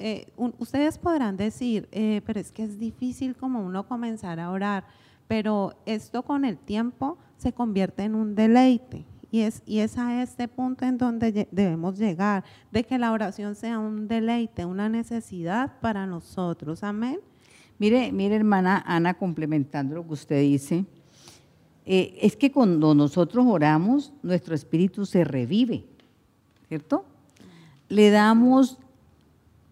[0.00, 0.26] eh,
[0.58, 4.84] ustedes podrán decir, eh, pero es que es difícil como uno comenzar a orar,
[5.28, 9.06] pero esto con el tiempo se convierte en un deleite.
[9.30, 13.54] Y es, y es a este punto en donde debemos llegar, de que la oración
[13.54, 16.82] sea un deleite, una necesidad para nosotros.
[16.82, 17.20] Amén.
[17.78, 20.86] Mire, mire hermana Ana, complementando lo que usted dice,
[21.86, 25.84] eh, es que cuando nosotros oramos, nuestro espíritu se revive,
[26.68, 27.04] ¿cierto?
[27.88, 28.78] Le damos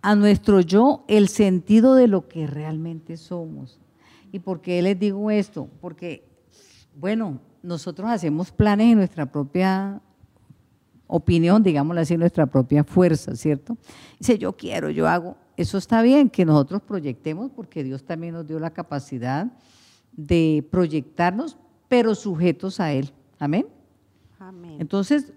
[0.00, 3.80] a nuestro yo el sentido de lo que realmente somos.
[4.30, 5.68] ¿Y por qué les digo esto?
[5.80, 6.24] Porque,
[6.94, 10.00] bueno, nosotros hacemos planes en nuestra propia
[11.06, 13.76] opinión, digámoslo así, nuestra propia fuerza, ¿cierto?
[14.18, 15.36] Dice, yo quiero, yo hago.
[15.56, 19.46] Eso está bien que nosotros proyectemos porque Dios también nos dio la capacidad
[20.12, 21.56] de proyectarnos,
[21.88, 23.10] pero sujetos a Él.
[23.38, 23.66] Amén.
[24.38, 24.76] Amén.
[24.80, 25.32] Entonces,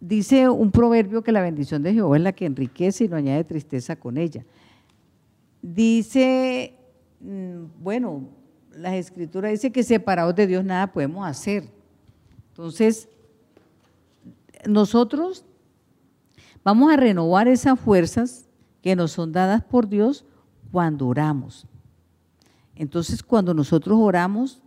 [0.00, 3.44] dice un proverbio que la bendición de Jehová es la que enriquece y no añade
[3.44, 4.44] tristeza con ella.
[5.62, 6.74] Dice,
[7.20, 8.28] mm, bueno,
[8.72, 11.64] las escrituras dice que separados de Dios nada podemos hacer.
[12.48, 13.08] Entonces,
[14.66, 15.44] nosotros
[16.64, 18.48] vamos a renovar esas fuerzas
[18.82, 20.24] que nos son dadas por Dios
[20.72, 21.66] cuando oramos.
[22.74, 24.62] Entonces, cuando nosotros oramos,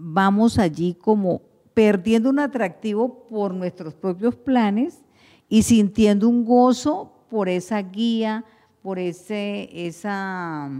[0.00, 1.42] vamos allí como
[1.74, 5.02] perdiendo un atractivo por nuestros propios planes
[5.48, 8.44] y sintiendo un gozo por esa guía,
[8.82, 10.70] por ese, esa,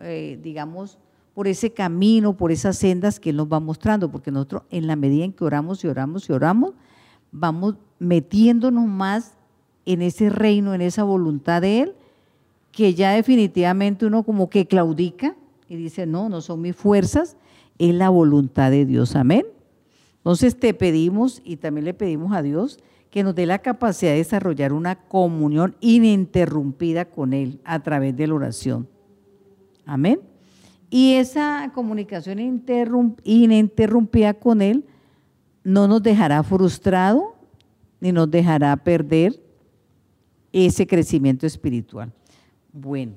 [0.00, 0.98] eh, digamos,
[1.34, 4.96] por ese camino, por esas sendas que Él nos va mostrando, porque nosotros en la
[4.96, 6.72] medida en que oramos y oramos y oramos,
[7.32, 9.34] vamos metiéndonos más
[9.86, 11.94] en ese reino, en esa voluntad de Él,
[12.70, 15.34] que ya definitivamente uno como que claudica
[15.68, 17.36] y dice, no, no son mis fuerzas,
[17.78, 19.44] es la voluntad de Dios, amén.
[20.18, 22.78] Entonces te pedimos y también le pedimos a Dios
[23.10, 28.26] que nos dé la capacidad de desarrollar una comunión ininterrumpida con Él a través de
[28.26, 28.88] la oración.
[29.84, 30.20] Amén.
[30.88, 32.38] Y esa comunicación
[33.24, 34.84] ininterrumpida con Él
[35.64, 37.34] no nos dejará frustrado
[38.00, 39.40] ni nos dejará perder
[40.52, 42.12] ese crecimiento espiritual.
[42.72, 43.14] Bueno,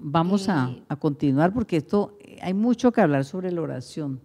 [0.00, 4.20] vamos a, a, continuar porque esto hay mucho que hablar sobre la oración.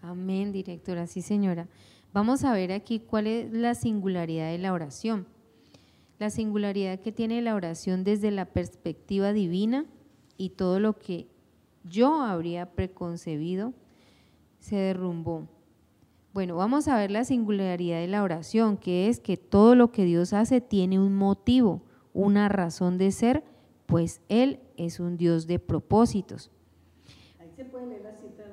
[0.00, 1.68] Amén, directora, sí señora.
[2.12, 5.26] Vamos a ver aquí cuál es la singularidad de la oración.
[6.18, 9.86] La singularidad que tiene la oración desde la perspectiva divina
[10.36, 11.28] y todo lo que
[11.84, 13.72] yo habría preconcebido
[14.58, 15.48] se derrumbó.
[16.32, 20.04] Bueno, vamos a ver la singularidad de la oración, que es que todo lo que
[20.04, 21.82] Dios hace tiene un motivo,
[22.14, 23.44] una razón de ser,
[23.86, 26.50] pues Él es un Dios de propósitos.
[27.40, 28.44] Ahí se puede leer la cita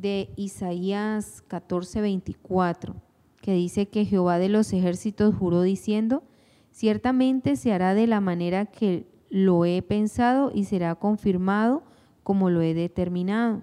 [0.00, 2.94] de Isaías 14, 24,
[3.40, 6.22] que dice que Jehová de los ejércitos juró diciendo,
[6.70, 11.82] ciertamente se hará de la manera que lo he pensado y será confirmado
[12.22, 13.62] como lo he determinado.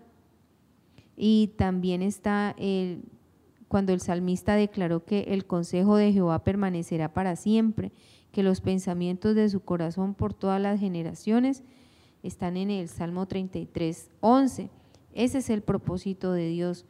[1.16, 3.04] Y también está el,
[3.68, 7.92] cuando el salmista declaró que el consejo de Jehová permanecerá para siempre,
[8.36, 11.64] que los pensamientos de su corazón por todas las generaciones
[12.22, 14.70] están en el Salmo 33, 11.
[15.14, 16.86] Ese es el propósito de Dios.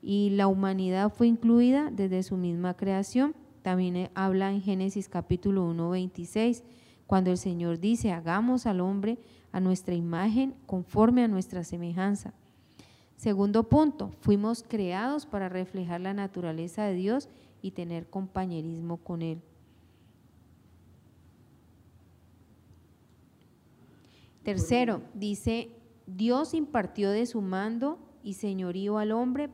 [0.00, 3.36] Y la humanidad fue incluida desde su misma creación.
[3.60, 6.64] También habla en Génesis capítulo 1, 26
[7.06, 9.18] cuando el Señor dice, hagamos al hombre
[9.52, 12.32] a nuestra imagen conforme a nuestra semejanza.
[13.16, 17.28] Segundo punto, fuimos creados para reflejar la naturaleza de Dios
[17.60, 19.42] y tener compañerismo con Él.
[24.46, 25.70] Tercero, dice,
[26.06, 29.50] Dios impartió de su mando y señorío al hombre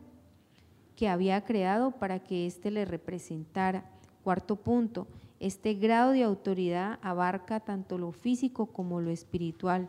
[0.96, 3.90] que había creado para que éste le representara.
[4.22, 5.06] Cuarto punto,
[5.40, 9.88] este grado de autoridad abarca tanto lo físico como lo espiritual.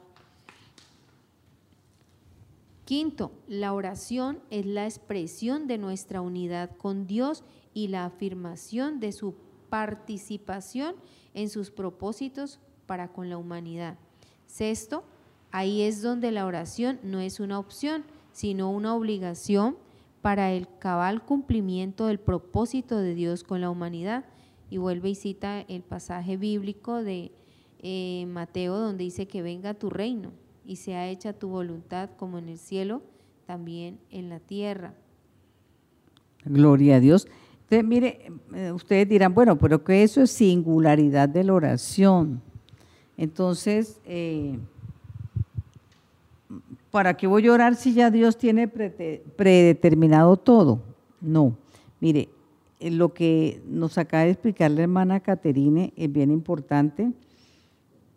[2.85, 9.11] Quinto, la oración es la expresión de nuestra unidad con Dios y la afirmación de
[9.11, 9.35] su
[9.69, 10.95] participación
[11.33, 13.97] en sus propósitos para con la humanidad.
[14.53, 15.03] Sexto,
[15.51, 19.77] ahí es donde la oración no es una opción, sino una obligación
[20.21, 24.25] para el cabal cumplimiento del propósito de Dios con la humanidad.
[24.69, 27.31] Y vuelve y cita el pasaje bíblico de
[27.79, 32.47] eh, Mateo donde dice que venga tu reino y sea hecha tu voluntad como en
[32.47, 33.01] el cielo,
[33.47, 34.93] también en la tierra.
[36.45, 37.27] Gloria a Dios.
[37.61, 42.52] Entonces, mire, eh, ustedes dirán, bueno, pero que eso es singularidad de la oración.
[43.17, 44.57] Entonces, eh,
[46.91, 50.81] ¿para qué voy a orar si ya Dios tiene predeterminado todo?
[51.21, 51.55] No,
[51.99, 52.29] mire,
[52.79, 57.11] eh, lo que nos acaba de explicar la hermana Caterine es bien importante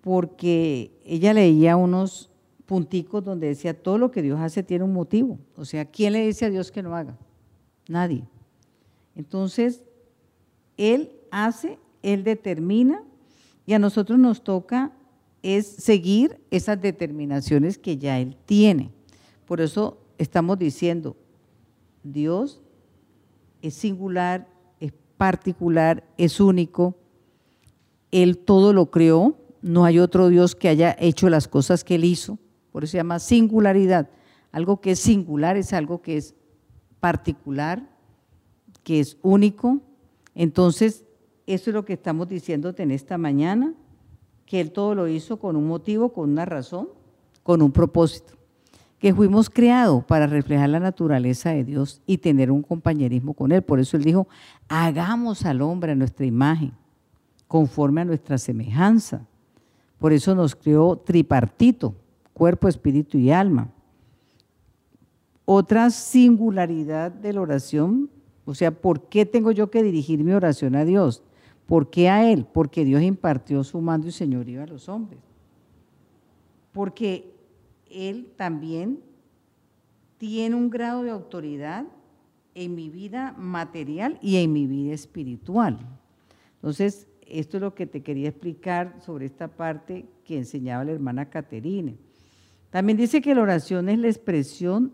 [0.00, 2.30] porque ella leía unos
[2.66, 5.38] punticos donde decía todo lo que Dios hace tiene un motivo.
[5.56, 7.16] O sea, ¿quién le dice a Dios que no haga?
[7.88, 8.24] Nadie.
[9.14, 9.82] Entonces,
[10.76, 13.02] Él hace, Él determina
[13.66, 14.92] y a nosotros nos toca
[15.42, 18.92] es seguir esas determinaciones que ya Él tiene.
[19.44, 21.16] Por eso estamos diciendo,
[22.02, 22.62] Dios
[23.62, 24.48] es singular,
[24.80, 26.96] es particular, es único,
[28.10, 32.04] Él todo lo creó, no hay otro Dios que haya hecho las cosas que Él
[32.04, 32.38] hizo,
[32.72, 34.10] por eso se llama singularidad.
[34.52, 36.34] Algo que es singular es algo que es
[37.00, 37.88] particular,
[38.84, 39.80] que es único.
[40.34, 41.05] Entonces,
[41.46, 43.74] eso es lo que estamos diciéndote en esta mañana,
[44.46, 46.88] que Él todo lo hizo con un motivo, con una razón,
[47.42, 48.34] con un propósito,
[48.98, 53.62] que fuimos creados para reflejar la naturaleza de Dios y tener un compañerismo con Él.
[53.62, 54.26] Por eso Él dijo,
[54.68, 56.72] hagamos al hombre a nuestra imagen,
[57.46, 59.26] conforme a nuestra semejanza.
[59.98, 61.94] Por eso nos creó tripartito,
[62.32, 63.68] cuerpo, espíritu y alma.
[65.44, 68.10] Otra singularidad de la oración,
[68.44, 71.22] o sea, ¿por qué tengo yo que dirigir mi oración a Dios?
[71.66, 72.46] ¿Por qué a Él?
[72.46, 75.20] Porque Dios impartió su mando y señorío a los hombres.
[76.72, 77.34] Porque
[77.90, 79.00] Él también
[80.18, 81.84] tiene un grado de autoridad
[82.54, 85.78] en mi vida material y en mi vida espiritual.
[86.54, 91.28] Entonces, esto es lo que te quería explicar sobre esta parte que enseñaba la hermana
[91.28, 91.96] Caterine.
[92.70, 94.92] También dice que la oración es la expresión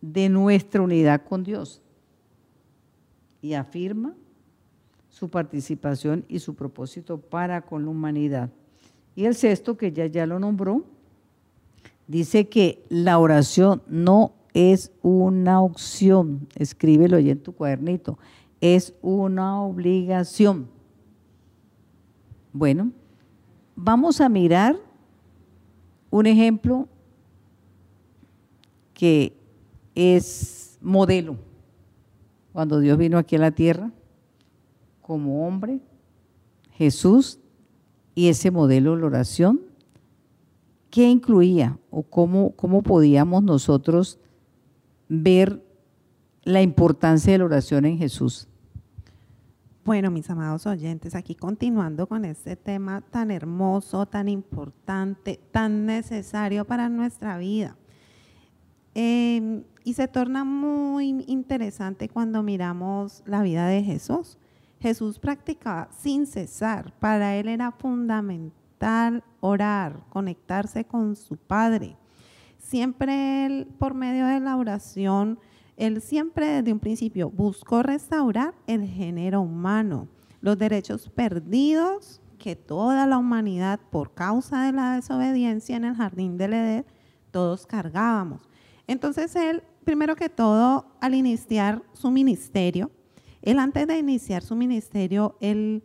[0.00, 1.82] de nuestra unidad con Dios
[3.42, 4.14] y afirma
[5.14, 8.50] su participación y su propósito para con la humanidad.
[9.14, 10.82] Y el sexto, que ya, ya lo nombró,
[12.08, 18.18] dice que la oración no es una opción, escríbelo ahí en tu cuadernito,
[18.60, 20.66] es una obligación.
[22.52, 22.90] Bueno,
[23.76, 24.76] vamos a mirar
[26.10, 26.88] un ejemplo
[28.92, 29.32] que
[29.94, 31.36] es modelo.
[32.52, 33.92] Cuando Dios vino aquí a la tierra
[35.04, 35.80] como hombre,
[36.72, 37.38] Jesús,
[38.14, 39.60] y ese modelo de la oración,
[40.90, 44.18] ¿qué incluía o cómo, cómo podíamos nosotros
[45.08, 45.62] ver
[46.42, 48.48] la importancia de la oración en Jesús?
[49.84, 56.64] Bueno, mis amados oyentes, aquí continuando con este tema tan hermoso, tan importante, tan necesario
[56.64, 57.76] para nuestra vida.
[58.94, 64.38] Em, y se torna muy interesante cuando miramos la vida de Jesús.
[64.84, 66.92] Jesús practicaba sin cesar.
[67.00, 71.96] Para él era fundamental orar, conectarse con su Padre.
[72.58, 75.38] Siempre él, por medio de la oración,
[75.78, 80.06] él siempre desde un principio buscó restaurar el género humano,
[80.42, 86.36] los derechos perdidos que toda la humanidad, por causa de la desobediencia en el jardín
[86.36, 86.86] del Edén,
[87.30, 88.42] todos cargábamos.
[88.86, 92.90] Entonces él, primero que todo, al iniciar su ministerio,
[93.44, 95.82] él antes de iniciar su ministerio, él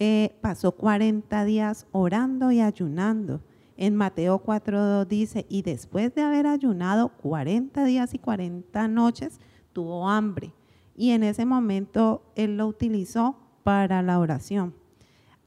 [0.00, 3.40] eh, pasó 40 días orando y ayunando.
[3.76, 9.38] En Mateo 4.2 dice, y después de haber ayunado 40 días y 40 noches,
[9.72, 10.52] tuvo hambre.
[10.96, 14.74] Y en ese momento él lo utilizó para la oración.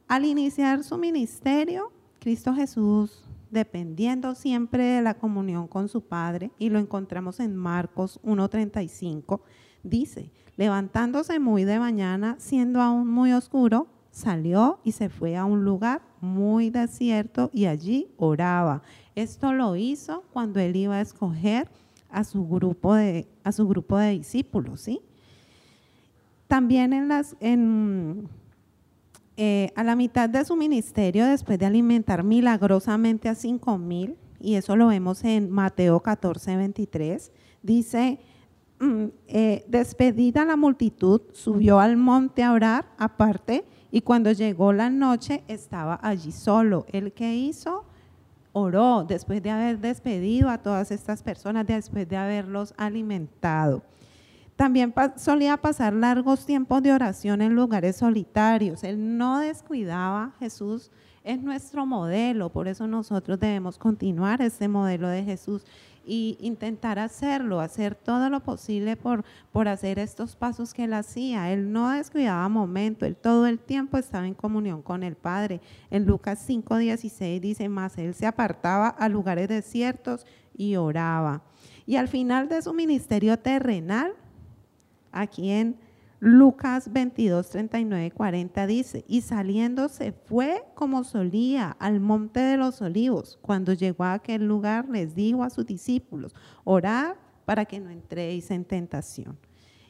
[0.08, 6.70] Al iniciar su ministerio, Cristo Jesús dependiendo siempre de la comunión con su Padre, y
[6.70, 9.40] lo encontramos en Marcos 1.35,
[9.82, 15.64] dice, levantándose muy de mañana, siendo aún muy oscuro, salió y se fue a un
[15.64, 18.82] lugar muy desierto y allí oraba.
[19.14, 21.68] Esto lo hizo cuando él iba a escoger
[22.10, 25.00] a su grupo de, a su grupo de discípulos, ¿sí?
[26.48, 28.28] También en las, en,
[29.36, 34.54] eh, a la mitad de su ministerio, después de alimentar milagrosamente a cinco mil, y
[34.54, 37.30] eso lo vemos en Mateo 14, 23,
[37.62, 38.18] dice,
[39.26, 45.42] eh, despedida la multitud, subió al monte a orar aparte, y cuando llegó la noche
[45.48, 46.86] estaba allí solo.
[46.90, 47.84] ¿El que hizo?
[48.52, 53.82] Oró después de haber despedido a todas estas personas, después de haberlos alimentado.
[54.56, 58.84] También solía pasar largos tiempos de oración en lugares solitarios.
[58.84, 60.90] Él no descuidaba, Jesús
[61.22, 65.64] es nuestro modelo, por eso nosotros debemos continuar ese modelo de Jesús
[66.04, 71.52] y intentar hacerlo, hacer todo lo posible por, por hacer estos pasos que él hacía.
[71.52, 75.60] Él no descuidaba momento, él todo el tiempo estaba en comunión con el Padre.
[75.90, 80.26] En Lucas 5:16 dice, más él se apartaba a lugares desiertos
[80.56, 81.42] y oraba.
[81.86, 84.14] Y al final de su ministerio terrenal,
[85.12, 85.76] Aquí en
[86.20, 92.82] Lucas 22, 39, 40 dice, y saliendo se fue como solía al monte de los
[92.82, 93.38] olivos.
[93.40, 97.16] Cuando llegó a aquel lugar les dijo a sus discípulos, orad
[97.46, 99.38] para que no entréis en tentación.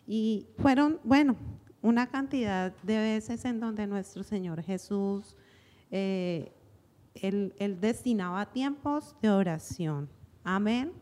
[0.06, 1.36] Y fueron, bueno,
[1.82, 5.36] una cantidad de veces en donde nuestro Señor Jesús,
[5.90, 6.52] eh,
[7.14, 10.08] él, destinaba tiempos de oración.
[10.44, 10.92] Amén.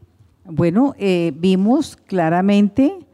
[0.44, 3.06] Bueno, eh, vimos claramente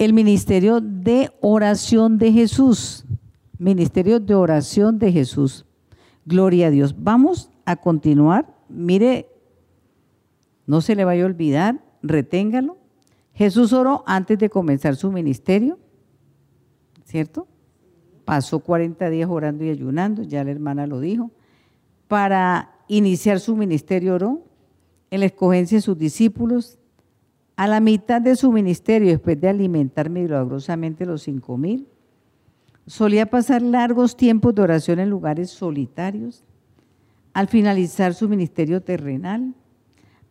[0.00, 3.04] el ministerio de oración de Jesús.
[3.58, 5.66] Ministerio de oración de Jesús.
[6.24, 6.94] Gloria a Dios.
[6.98, 8.56] Vamos a continuar.
[8.70, 9.28] Mire,
[10.66, 12.78] no se le vaya a olvidar, reténgalo.
[13.34, 15.78] Jesús oró antes de comenzar su ministerio,
[17.04, 17.46] ¿cierto?
[18.24, 21.30] Pasó 40 días orando y ayunando, ya la hermana lo dijo.
[22.08, 24.46] Para iniciar su ministerio oró
[25.10, 26.79] en la escogencia de sus discípulos,
[27.60, 31.86] a la mitad de su ministerio, después de alimentar milagrosamente los cinco mil,
[32.86, 36.42] solía pasar largos tiempos de oración en lugares solitarios.
[37.34, 39.52] Al finalizar su ministerio terrenal,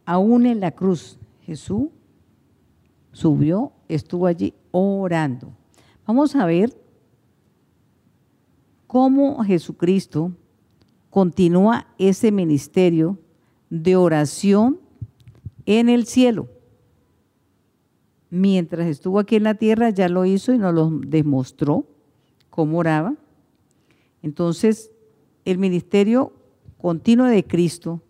[0.06, 1.90] aún en la cruz, Jesús
[3.12, 5.52] subió, estuvo allí orando.
[6.08, 6.76] Vamos a ver
[8.88, 10.32] cómo Jesucristo
[11.12, 13.20] continúa ese ministerio
[13.70, 14.80] de oración
[15.68, 16.48] en el cielo
[18.30, 21.86] mientras estuvo aquí en la tierra ya lo hizo y nos lo demostró
[22.50, 23.16] cómo oraba.
[24.22, 24.92] Entonces,
[25.46, 26.34] el ministerio
[26.78, 28.02] continuo de Cristo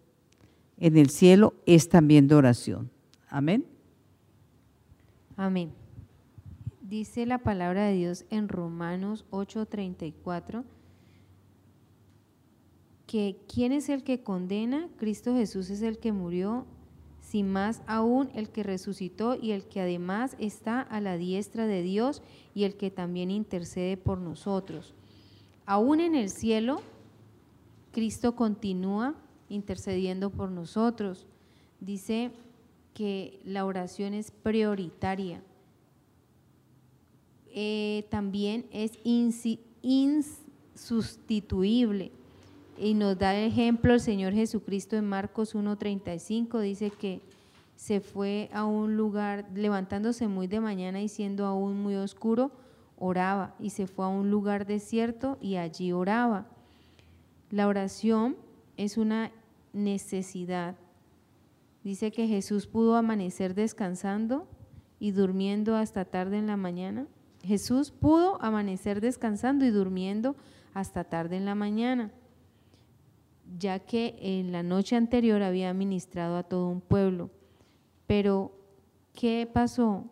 [0.78, 2.90] en el cielo es también de oración.
[3.30, 3.66] Amén.
[5.36, 5.72] Amén.
[6.82, 10.64] Dice la palabra de Dios en Romanos 8:34
[13.06, 14.88] que ¿quién es el que condena?
[14.98, 16.66] Cristo Jesús es el que murió
[17.30, 21.84] sin más aún el que resucitó y el que además está a la diestra de
[21.84, 22.24] Dios
[22.56, 24.96] y el que también intercede por nosotros.
[25.68, 26.82] Aún en el cielo,
[27.92, 29.14] Cristo continúa
[29.48, 31.28] intercediendo por nosotros.
[31.80, 32.32] Dice
[32.96, 35.44] que la oración es prioritaria.
[37.54, 38.98] Eh, también es
[39.84, 42.12] insustituible.
[42.82, 47.22] Y nos da ejemplo el Señor Jesucristo en Marcos 1.35, dice que
[47.76, 52.52] se fue a un lugar, levantándose muy de mañana y siendo aún muy oscuro,
[52.98, 56.48] oraba y se fue a un lugar desierto y allí oraba.
[57.50, 58.38] La oración
[58.78, 59.32] es una
[59.74, 60.76] necesidad.
[61.84, 64.48] Dice que Jesús pudo amanecer descansando
[65.02, 67.08] y durmiendo hasta tarde en la mañana.
[67.44, 70.38] Jesús pudo amanecer descansando y durmiendo
[70.74, 72.14] hasta tarde en la mañana
[73.58, 77.30] ya que en la noche anterior había ministrado a todo un pueblo.
[78.06, 78.52] Pero,
[79.14, 80.06] ¿qué pasó?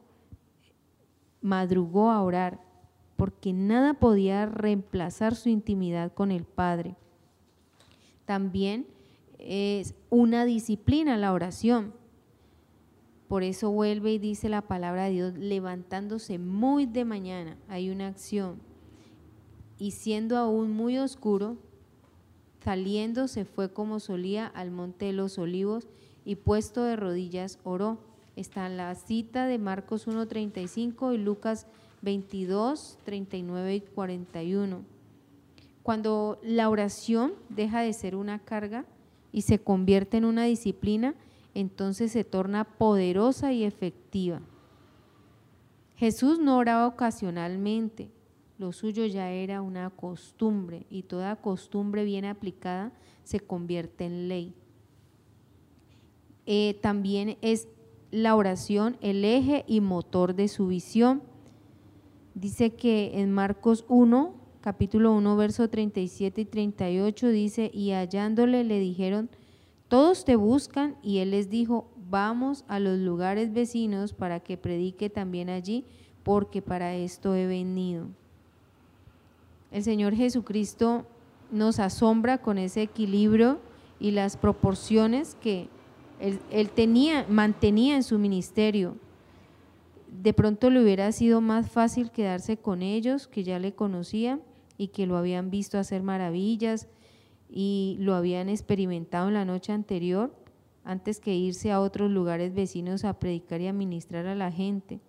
[1.42, 2.62] Madrugó a orar,
[3.16, 6.96] porque nada podía reemplazar su intimidad con el Padre.
[8.26, 8.88] También
[9.40, 11.94] es una disciplina la oración.
[13.28, 18.08] Por eso vuelve y dice la palabra de Dios, levantándose muy de mañana, hay una
[18.08, 18.62] acción.
[19.78, 21.58] Y siendo aún muy oscuro,
[22.64, 25.88] Saliendo se fue como solía al monte de los olivos
[26.26, 27.98] y puesto de rodillas oró.
[28.36, 31.68] Está en la cita de Marcos 1.35 y Lucas
[32.02, 34.82] 22, 39 y 41.
[35.84, 38.86] Cuando la oración deja de ser una carga
[39.32, 41.16] y se convierte en una disciplina,
[41.54, 44.42] entonces se torna poderosa y efectiva.
[45.96, 48.10] Jesús no oraba ocasionalmente,
[48.58, 52.92] lo suyo ya era una costumbre y toda costumbre bien aplicada
[53.24, 54.54] se convierte en ley.
[56.46, 57.68] eh, también es
[58.12, 61.22] la oración el eje y motor de su visión.
[62.34, 68.80] Dice que en Marcos 1, capítulo 1, verso 37 y 38 dice, y hallándole le
[68.80, 69.30] dijeron,
[69.88, 75.10] todos te buscan, y él les dijo, vamos a los lugares vecinos para que predique
[75.10, 75.86] también allí,
[76.24, 78.08] porque para esto he venido.
[79.72, 81.06] El Señor Jesucristo
[81.52, 83.60] nos asombra con ese equilibrio
[84.00, 85.70] y las proporciones que
[86.20, 88.96] él, tenía, mantenía en su ministerio.
[90.22, 94.42] De pronto le hubiera sido más fácil quedarse con ellos, que ya le conocían
[94.78, 96.88] y que lo habían visto hacer maravillas
[97.50, 100.34] y lo habían experimentado en la noche anterior,
[100.84, 105.00] antes que irse a otros lugares vecinos a predicar y a ministrar a la gente.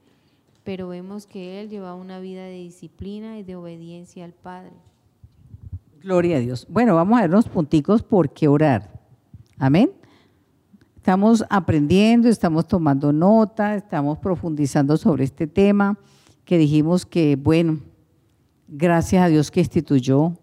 [0.69, 4.73] Pero vemos que él llevaba una vida de disciplina y de obediencia al Padre.
[6.03, 6.67] Gloria a Dios.
[6.69, 9.01] Bueno, vamos a ver unos punticos por qué orar.
[9.57, 9.91] Amén.
[10.95, 15.99] Estamos aprendiendo, estamos tomando nota, estamos profundizando sobre este tema
[16.45, 17.81] que dijimos que, bueno,
[18.69, 20.35] gracias a Dios que instituyó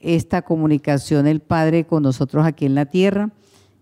[0.00, 3.32] esta comunicación el Padre con nosotros aquí en la tierra,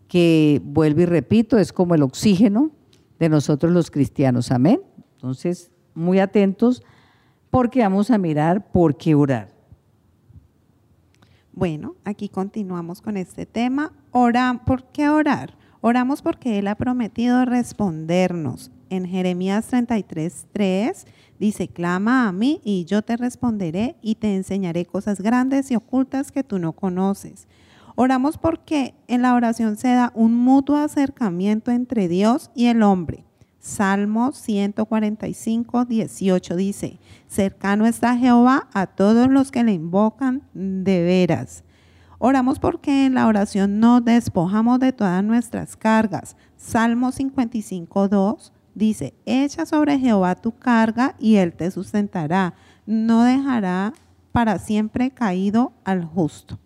[0.07, 2.71] que vuelvo y repito, es como el oxígeno
[3.19, 4.53] de nosotros los cristianos.
[4.53, 4.81] Amén.
[5.17, 6.83] Entonces, muy atentos
[7.51, 9.49] porque vamos a mirar por qué orar.
[11.53, 13.93] Bueno, aquí continuamos con este tema.
[14.13, 15.57] Ora, ¿Por qué orar?
[15.81, 18.71] Oramos porque Él ha prometido respondernos.
[18.89, 21.07] En Jeremías 33, 3
[21.39, 26.33] dice, clama a mí y yo te responderé y te enseñaré cosas grandes y ocultas
[26.33, 27.49] que tú no conoces.
[27.95, 33.25] Oramos porque en la oración se da un mutuo acercamiento entre Dios y el hombre.
[33.61, 36.99] Salmo 145, 18 dice,
[37.29, 41.63] cercano está Jehová a todos los que le invocan de veras.
[42.19, 46.37] Oramos porque en la oración nos despojamos de todas nuestras cargas.
[46.57, 52.55] Salmo 55, 2 dice, echa sobre Jehová tu carga y él te sustentará.
[52.87, 53.93] No dejará
[54.33, 56.59] para siempre caído al justo.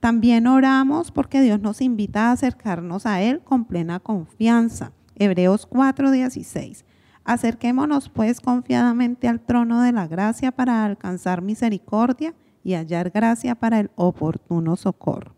[0.00, 4.92] También oramos porque Dios nos invita a acercarnos a Él con plena confianza.
[5.18, 6.84] Hebreos 4, 16.
[7.24, 13.80] Acerquémonos pues confiadamente al trono de la gracia para alcanzar misericordia y hallar gracia para
[13.80, 15.34] el oportuno socorro.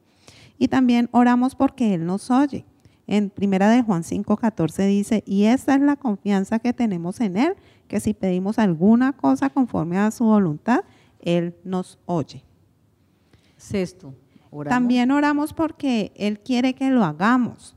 [0.58, 2.64] Y también oramos porque Él nos oye.
[3.06, 7.54] En primera de Juan 5:14 dice, y esta es la confianza que tenemos en Él,
[7.88, 10.84] que si pedimos alguna cosa conforme a su voluntad,
[11.18, 12.44] Él nos oye.
[13.56, 14.14] Sexto,
[14.68, 17.76] También oramos porque Él quiere que lo hagamos.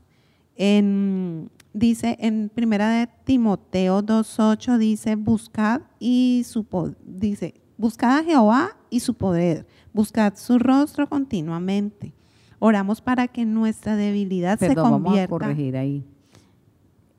[0.56, 6.64] En, dice en primera de Timoteo 2:8 dice, buscad y su
[7.04, 9.66] dice, buscad a Jehová y su poder.
[9.92, 12.14] Buscad su rostro continuamente.
[12.58, 14.88] Oramos para que nuestra debilidad se convierta.
[14.88, 16.04] Vamos a corregir ahí.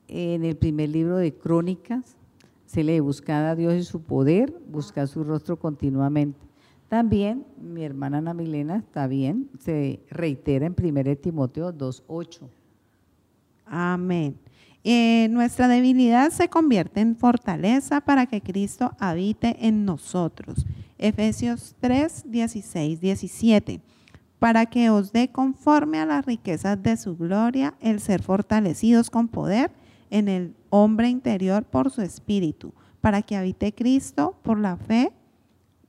[0.08, 2.16] En el primer libro de Crónicas
[2.64, 6.40] se lee buscad a Dios y su poder, buscad su rostro continuamente.
[6.88, 12.48] También mi hermana Ana Milena está bien, se reitera en 1 Timoteo 2.8.
[13.66, 14.38] Amén.
[14.88, 20.64] Eh, nuestra debilidad se convierte en fortaleza para que Cristo habite en nosotros.
[20.96, 23.80] Efesios 3, 16, 17,
[24.38, 29.26] para que os dé conforme a las riquezas de su gloria el ser fortalecidos con
[29.26, 29.72] poder
[30.10, 35.12] en el hombre interior por su espíritu, para que habite Cristo por la fe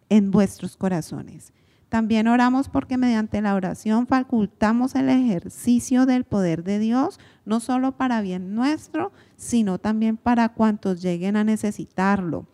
[0.09, 1.53] en vuestros corazones.
[1.89, 7.93] También oramos porque mediante la oración facultamos el ejercicio del poder de Dios, no solo
[7.93, 12.45] para bien nuestro, sino también para cuantos lleguen a necesitarlo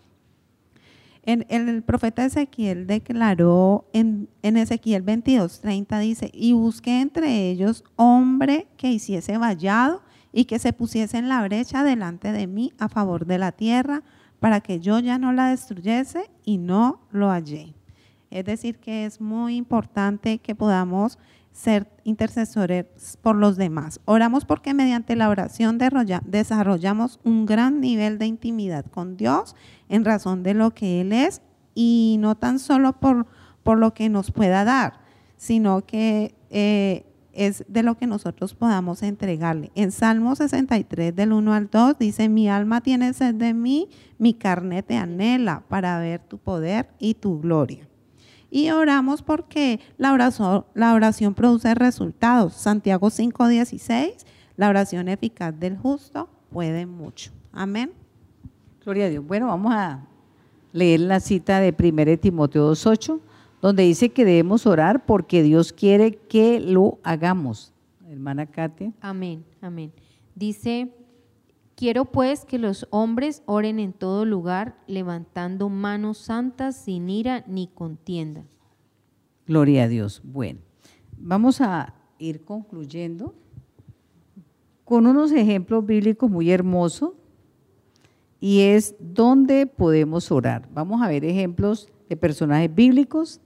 [1.26, 8.92] el profeta Ezequiel declaró en, en Ezequiel 22:30 dice, y busqué entre ellos hombre que
[8.92, 10.02] hiciese vallado
[10.34, 14.04] y que se pusiese en la brecha delante de mí a favor de la tierra,
[14.40, 17.74] para que yo ya no la destruyese y no lo hallé.
[18.34, 21.20] Es decir, que es muy importante que podamos
[21.52, 22.88] ser intercesores
[23.22, 24.02] por los demás.
[24.06, 29.56] Oramos porque mediante la oración desarrollamos un gran nivel de intimidad con Dios
[29.88, 31.44] en razón de lo que Él es
[31.76, 33.28] y no tan solo por,
[33.78, 35.00] lo que nos pueda dar,
[35.38, 39.72] sino que eh, es de lo que nosotros podamos entregarle.
[39.76, 44.34] En Salmo 63 del 1 al 2 dice, mi alma tiene sed de mí, mi
[44.34, 47.88] carne te anhela para ver tu poder y tu gloria
[48.54, 52.54] y oramos porque la oración, la oración produce resultados.
[52.54, 54.28] Santiago 5:16,
[54.58, 57.32] la oración eficaz del justo puede mucho.
[57.52, 57.92] Amén.
[58.86, 59.26] Gloria a Dios.
[59.26, 60.06] Bueno, vamos a
[60.72, 63.22] leer la cita de 1 Timoteo 2:8,
[63.60, 67.74] donde dice que debemos orar porque Dios quiere que lo hagamos.
[68.08, 68.94] Hermana Katia.
[69.02, 69.92] Amén, amén.
[70.36, 70.94] Dice,
[71.76, 77.68] quiero pues que los hombres oren en todo lugar, levantando manos santas sin ira ni
[77.68, 78.44] contienda.
[79.46, 80.22] Gloria a Dios.
[80.24, 80.60] Bueno,
[81.18, 83.34] vamos a ir concluyendo
[84.86, 87.12] con unos ejemplos bíblicos muy hermosos
[88.40, 90.68] y es dónde podemos orar.
[90.74, 93.42] Vamos a ver ejemplos de personajes bíblicos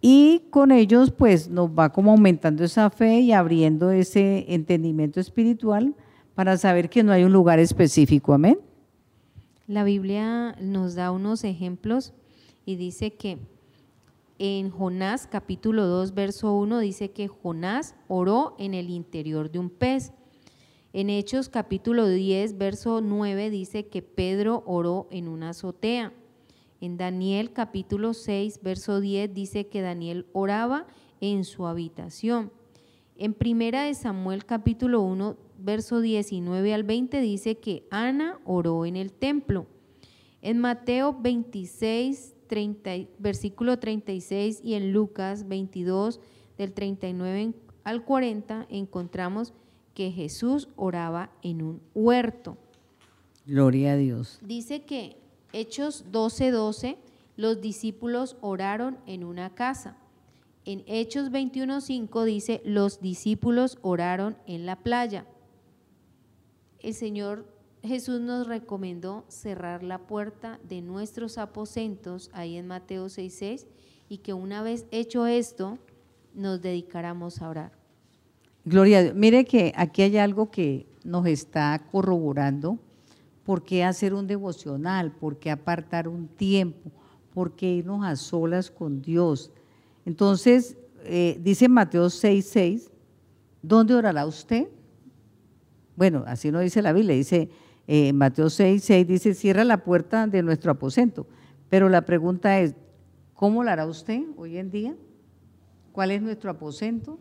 [0.00, 5.94] y con ellos pues nos va como aumentando esa fe y abriendo ese entendimiento espiritual
[6.34, 8.32] para saber que no hay un lugar específico.
[8.32, 8.58] Amén.
[9.66, 12.12] La Biblia nos da unos ejemplos
[12.66, 13.38] y dice que
[14.38, 19.70] en Jonás capítulo 2 verso 1 dice que Jonás oró en el interior de un
[19.70, 20.12] pez.
[20.92, 26.12] En Hechos capítulo 10 verso 9 dice que Pedro oró en una azotea.
[26.82, 30.88] En Daniel capítulo 6, verso 10 dice que Daniel oraba
[31.20, 32.50] en su habitación.
[33.16, 38.96] En Primera de Samuel capítulo 1, verso 19 al 20 dice que Ana oró en
[38.96, 39.66] el templo.
[40.40, 46.20] En Mateo 26, 30, versículo 36 y en Lucas 22,
[46.58, 47.54] del 39
[47.84, 49.52] al 40, encontramos
[49.94, 52.56] que Jesús oraba en un huerto.
[53.46, 54.38] Gloria a Dios.
[54.42, 55.16] Dice que
[55.52, 56.98] Hechos 12:12, 12,
[57.36, 59.96] los discípulos oraron en una casa.
[60.64, 65.26] En Hechos 21:5 dice, los discípulos oraron en la playa.
[66.82, 67.46] El Señor
[67.82, 73.66] Jesús nos recomendó cerrar la puerta de nuestros aposentos ahí en Mateo 6:6
[74.08, 75.78] y que una vez hecho esto,
[76.34, 77.72] nos dedicáramos a orar.
[78.64, 79.14] Gloria a Dios.
[79.14, 82.78] Mire que aquí hay algo que nos está corroborando
[83.44, 85.12] ¿Por qué hacer un devocional?
[85.12, 86.90] ¿Por qué apartar un tiempo?
[87.34, 89.50] ¿Por qué irnos a solas con Dios?
[90.04, 92.90] Entonces, eh, dice Mateo 6, 6,
[93.60, 94.68] ¿dónde orará usted?
[96.02, 97.48] Bueno, así no dice la Biblia, dice
[97.86, 101.28] eh, Mateo 6, 6, dice, cierra la puerta de nuestro aposento.
[101.68, 102.74] Pero la pregunta es,
[103.34, 104.96] ¿cómo lo hará usted hoy en día?
[105.92, 107.20] ¿Cuál es nuestro aposento?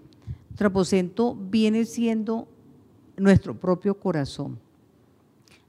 [0.49, 2.47] Nuestro aposento viene siendo
[3.17, 4.57] nuestro propio corazón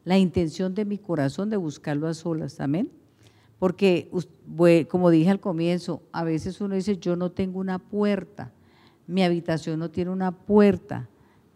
[0.04, 2.90] la intención de mi corazón de buscarlo a solas, amén.
[3.58, 4.10] Porque,
[4.88, 8.54] como dije al comienzo, a veces uno dice, yo no tengo una puerta,
[9.06, 11.10] mi habitación no tiene una puerta,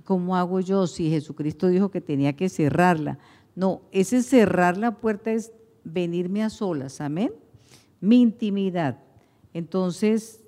[0.07, 3.19] ¿cómo hago yo si Jesucristo dijo que tenía que cerrarla?
[3.55, 5.53] No, ese cerrar la puerta es
[5.85, 7.33] venirme a solas, amén.
[8.01, 8.99] Mi intimidad.
[9.53, 10.43] Entonces,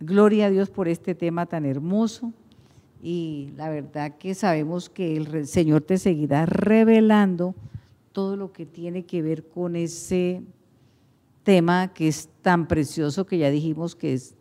[0.00, 2.34] gloria a Dios por este tema tan hermoso
[3.02, 7.54] y la verdad que sabemos que el Señor te seguirá revelando
[8.12, 10.42] todo lo que tiene que ver con ese
[11.42, 14.34] tema que es tan precioso que ya dijimos que es,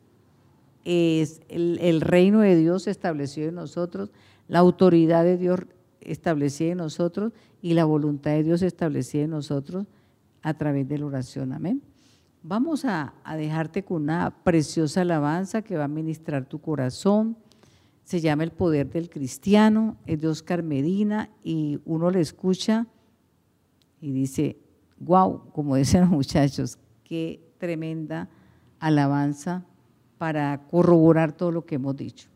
[0.85, 4.11] es el, reino de Dios establecido en nosotros,
[4.47, 5.61] la autoridad de Dios
[6.01, 9.85] establecida en nosotros y la voluntad de Dios establecida en nosotros
[10.41, 11.53] a través de la oración.
[11.53, 11.81] Amén.
[12.43, 17.37] Vamos a, dejarte con una preciosa alabanza que va a ministrar tu corazón
[18.05, 22.85] se llama El Poder del Cristiano, es de Oscar Medina y uno le escucha
[23.99, 24.59] y dice,
[24.99, 28.29] wow, como dicen los muchachos, qué tremenda
[28.79, 29.65] alabanza
[30.19, 32.29] para corroborar todo lo que hemos dicho.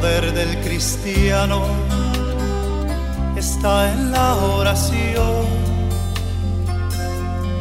[0.00, 1.60] Poder del cristiano
[3.36, 5.44] está en la oración.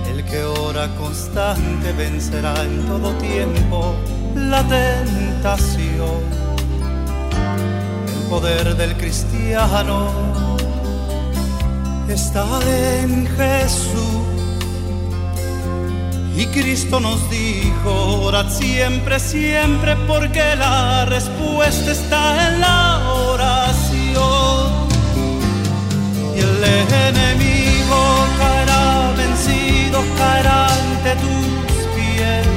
[0.10, 3.94] El que ora constante vencerá en todo tiempo
[4.36, 6.22] la tentación.
[8.08, 9.98] El poder del cristiano
[12.08, 12.48] está
[13.02, 14.29] en Jesús
[16.40, 24.88] y Cristo nos dijo, orad siempre, siempre, porque la respuesta está en la oración.
[26.34, 28.00] Y el enemigo
[28.40, 32.48] caerá vencido, caerá ante tus pies.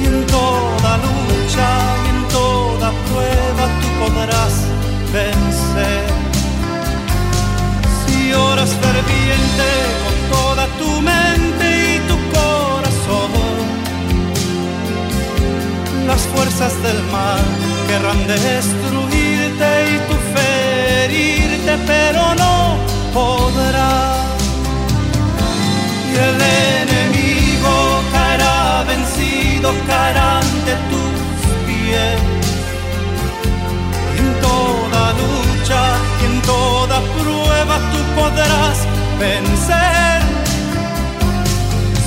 [0.00, 1.68] Y en toda lucha
[2.02, 4.54] y en toda prueba tú podrás
[5.12, 6.06] vencer.
[8.06, 9.68] Si oras ferviente
[10.02, 11.69] con toda tu mente,
[16.10, 17.40] las fuerzas del mal
[17.86, 22.54] querrán destruirte y tu fe herirte, pero no
[23.14, 23.92] podrá.
[26.10, 26.38] Y el
[26.78, 27.74] enemigo
[28.14, 31.18] caerá vencido, caerá ante tus
[31.66, 32.18] pies.
[34.20, 35.82] En toda lucha
[36.26, 38.78] en toda prueba tú podrás
[39.24, 40.18] vencer.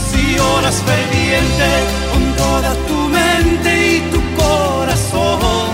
[0.10, 0.24] Si
[0.58, 1.70] oras ferviente
[2.12, 5.72] con toda tu mente, y tu corazón,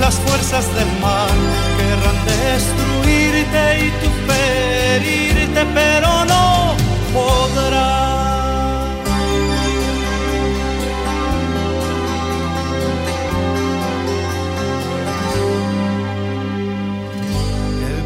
[0.00, 1.38] las fuerzas del mal
[1.78, 6.74] querrán destruirte y tu ferirte, pero no
[7.12, 8.08] podrás.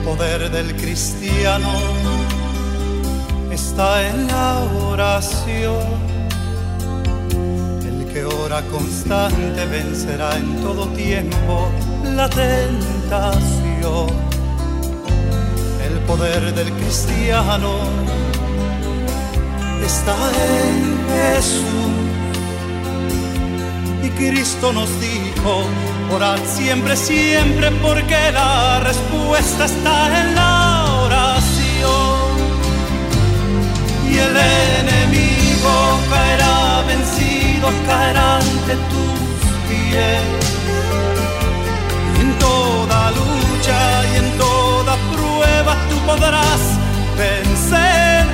[0.05, 1.73] poder del cristiano
[3.51, 6.11] está en la oración.
[8.53, 11.70] Ora constante vencerá en todo tiempo
[12.05, 14.09] la tentación.
[15.86, 17.72] El poder del cristiano
[19.82, 20.14] está
[20.59, 21.92] en Jesús.
[24.03, 25.64] Y Cristo nos dijo,
[26.14, 32.18] Orad siempre, siempre, porque la respuesta está en la oración.
[34.11, 35.72] Y el enemigo
[36.11, 39.20] caerá vencido, caerá ante tus
[39.68, 40.22] pies.
[42.20, 43.78] en toda lucha
[44.12, 46.62] y en toda prueba tú podrás
[47.16, 48.26] vencer.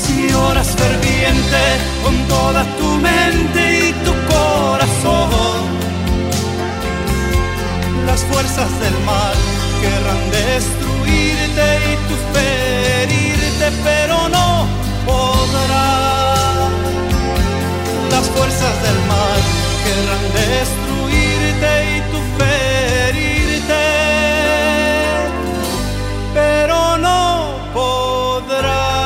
[0.00, 1.62] Si oras ferviente
[2.02, 5.78] con toda tu mente y tu corazón
[8.08, 9.34] las fuerzas del mal
[9.80, 14.66] querrán destruirte y tu ferirte, pero no
[15.06, 16.17] podrán.
[18.38, 19.40] Fuerzas del mal
[19.84, 23.86] querrán destruirte y tu ferirte,
[26.32, 28.98] pero no podrán.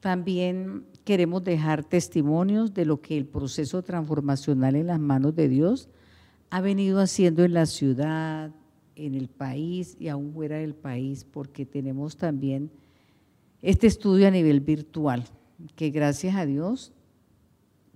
[0.00, 5.88] También queremos dejar testimonios de lo que el proceso transformacional en las manos de Dios
[6.52, 8.50] ha venido haciendo en la ciudad,
[8.94, 12.70] en el país y aún fuera del país, porque tenemos también
[13.62, 15.24] este estudio a nivel virtual,
[15.76, 16.92] que gracias a Dios,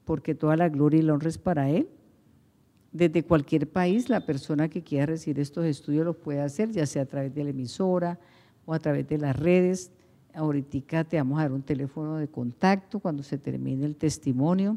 [0.07, 1.87] porque toda la gloria y la honra es para Él,
[2.93, 7.03] desde cualquier país la persona que quiera recibir estos estudios los puede hacer, ya sea
[7.03, 8.19] a través de la emisora
[8.65, 9.93] o a través de las redes
[10.33, 14.77] Ahorita te vamos a dar un teléfono de contacto cuando se termine el testimonio.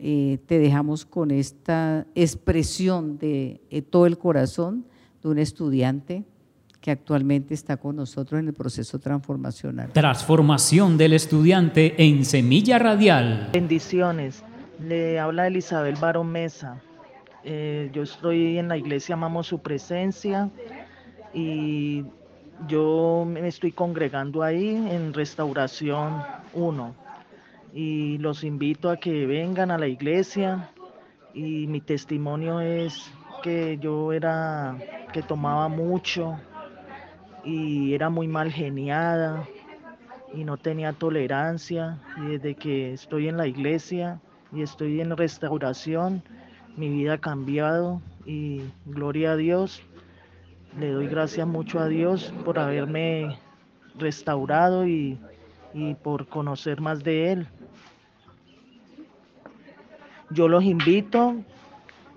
[0.00, 4.84] Eh, te dejamos con esta expresión de eh, todo el corazón
[5.20, 6.22] de un estudiante
[6.80, 9.90] que actualmente está con nosotros en el proceso transformacional.
[9.92, 13.48] Transformación del estudiante en Semilla Radial.
[13.52, 14.44] Bendiciones.
[14.80, 16.80] Le habla Elizabeth Barón Mesa.
[17.42, 20.48] Eh, yo estoy en la iglesia Amamos Su Presencia
[21.34, 22.04] y
[22.68, 26.22] yo me estoy congregando ahí en Restauración
[26.54, 27.07] 1
[27.78, 30.72] y los invito a que vengan a la iglesia.
[31.32, 33.08] Y mi testimonio es
[33.44, 34.76] que yo era
[35.12, 36.40] que tomaba mucho
[37.44, 39.46] y era muy mal geniada
[40.34, 42.00] y no tenía tolerancia.
[42.16, 44.20] Y desde que estoy en la iglesia
[44.52, 46.24] y estoy en restauración
[46.76, 49.82] mi vida ha cambiado y gloria a Dios.
[50.80, 53.38] Le doy gracias mucho a Dios por haberme
[53.96, 55.20] restaurado y,
[56.02, 57.48] por conocer más de Él.
[60.30, 61.36] Yo los invito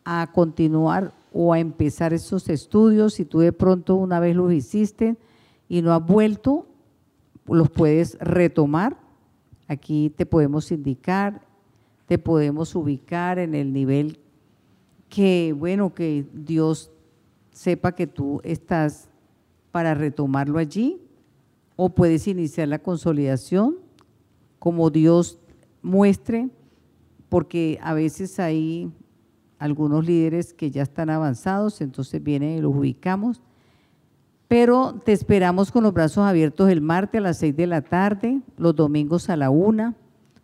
[0.04, 3.14] a continuar o a empezar estos estudios.
[3.14, 5.16] Si tú de pronto una vez los hiciste
[5.66, 6.66] y no has vuelto,
[7.46, 8.98] los puedes retomar.
[9.66, 11.40] Aquí te podemos indicar
[12.12, 14.18] te podemos ubicar en el nivel
[15.08, 16.90] que, bueno, que Dios
[17.52, 19.08] sepa que tú estás
[19.70, 21.00] para retomarlo allí,
[21.76, 23.76] o puedes iniciar la consolidación
[24.58, 25.38] como Dios
[25.82, 26.48] muestre
[27.28, 28.92] porque a veces hay
[29.58, 33.40] algunos líderes que ya están avanzados, entonces vienen y los ubicamos.
[34.48, 38.42] Pero te esperamos con los brazos abiertos el martes a las 6 de la tarde,
[38.58, 39.94] los domingos a la una,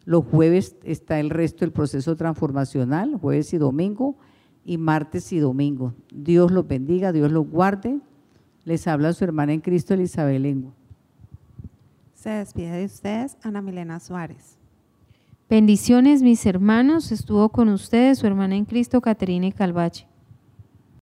[0.07, 4.17] los jueves está el resto del proceso transformacional, jueves y domingo,
[4.65, 5.93] y martes y domingo.
[6.11, 8.01] Dios los bendiga, Dios los guarde.
[8.65, 10.78] Les habla su hermana en Cristo, Elizabeth Lengua.
[12.29, 14.59] Se despide de ustedes Ana Milena Suárez.
[15.49, 17.11] Bendiciones, mis hermanos.
[17.11, 20.08] Estuvo con ustedes su hermana en Cristo, Caterine Calvache.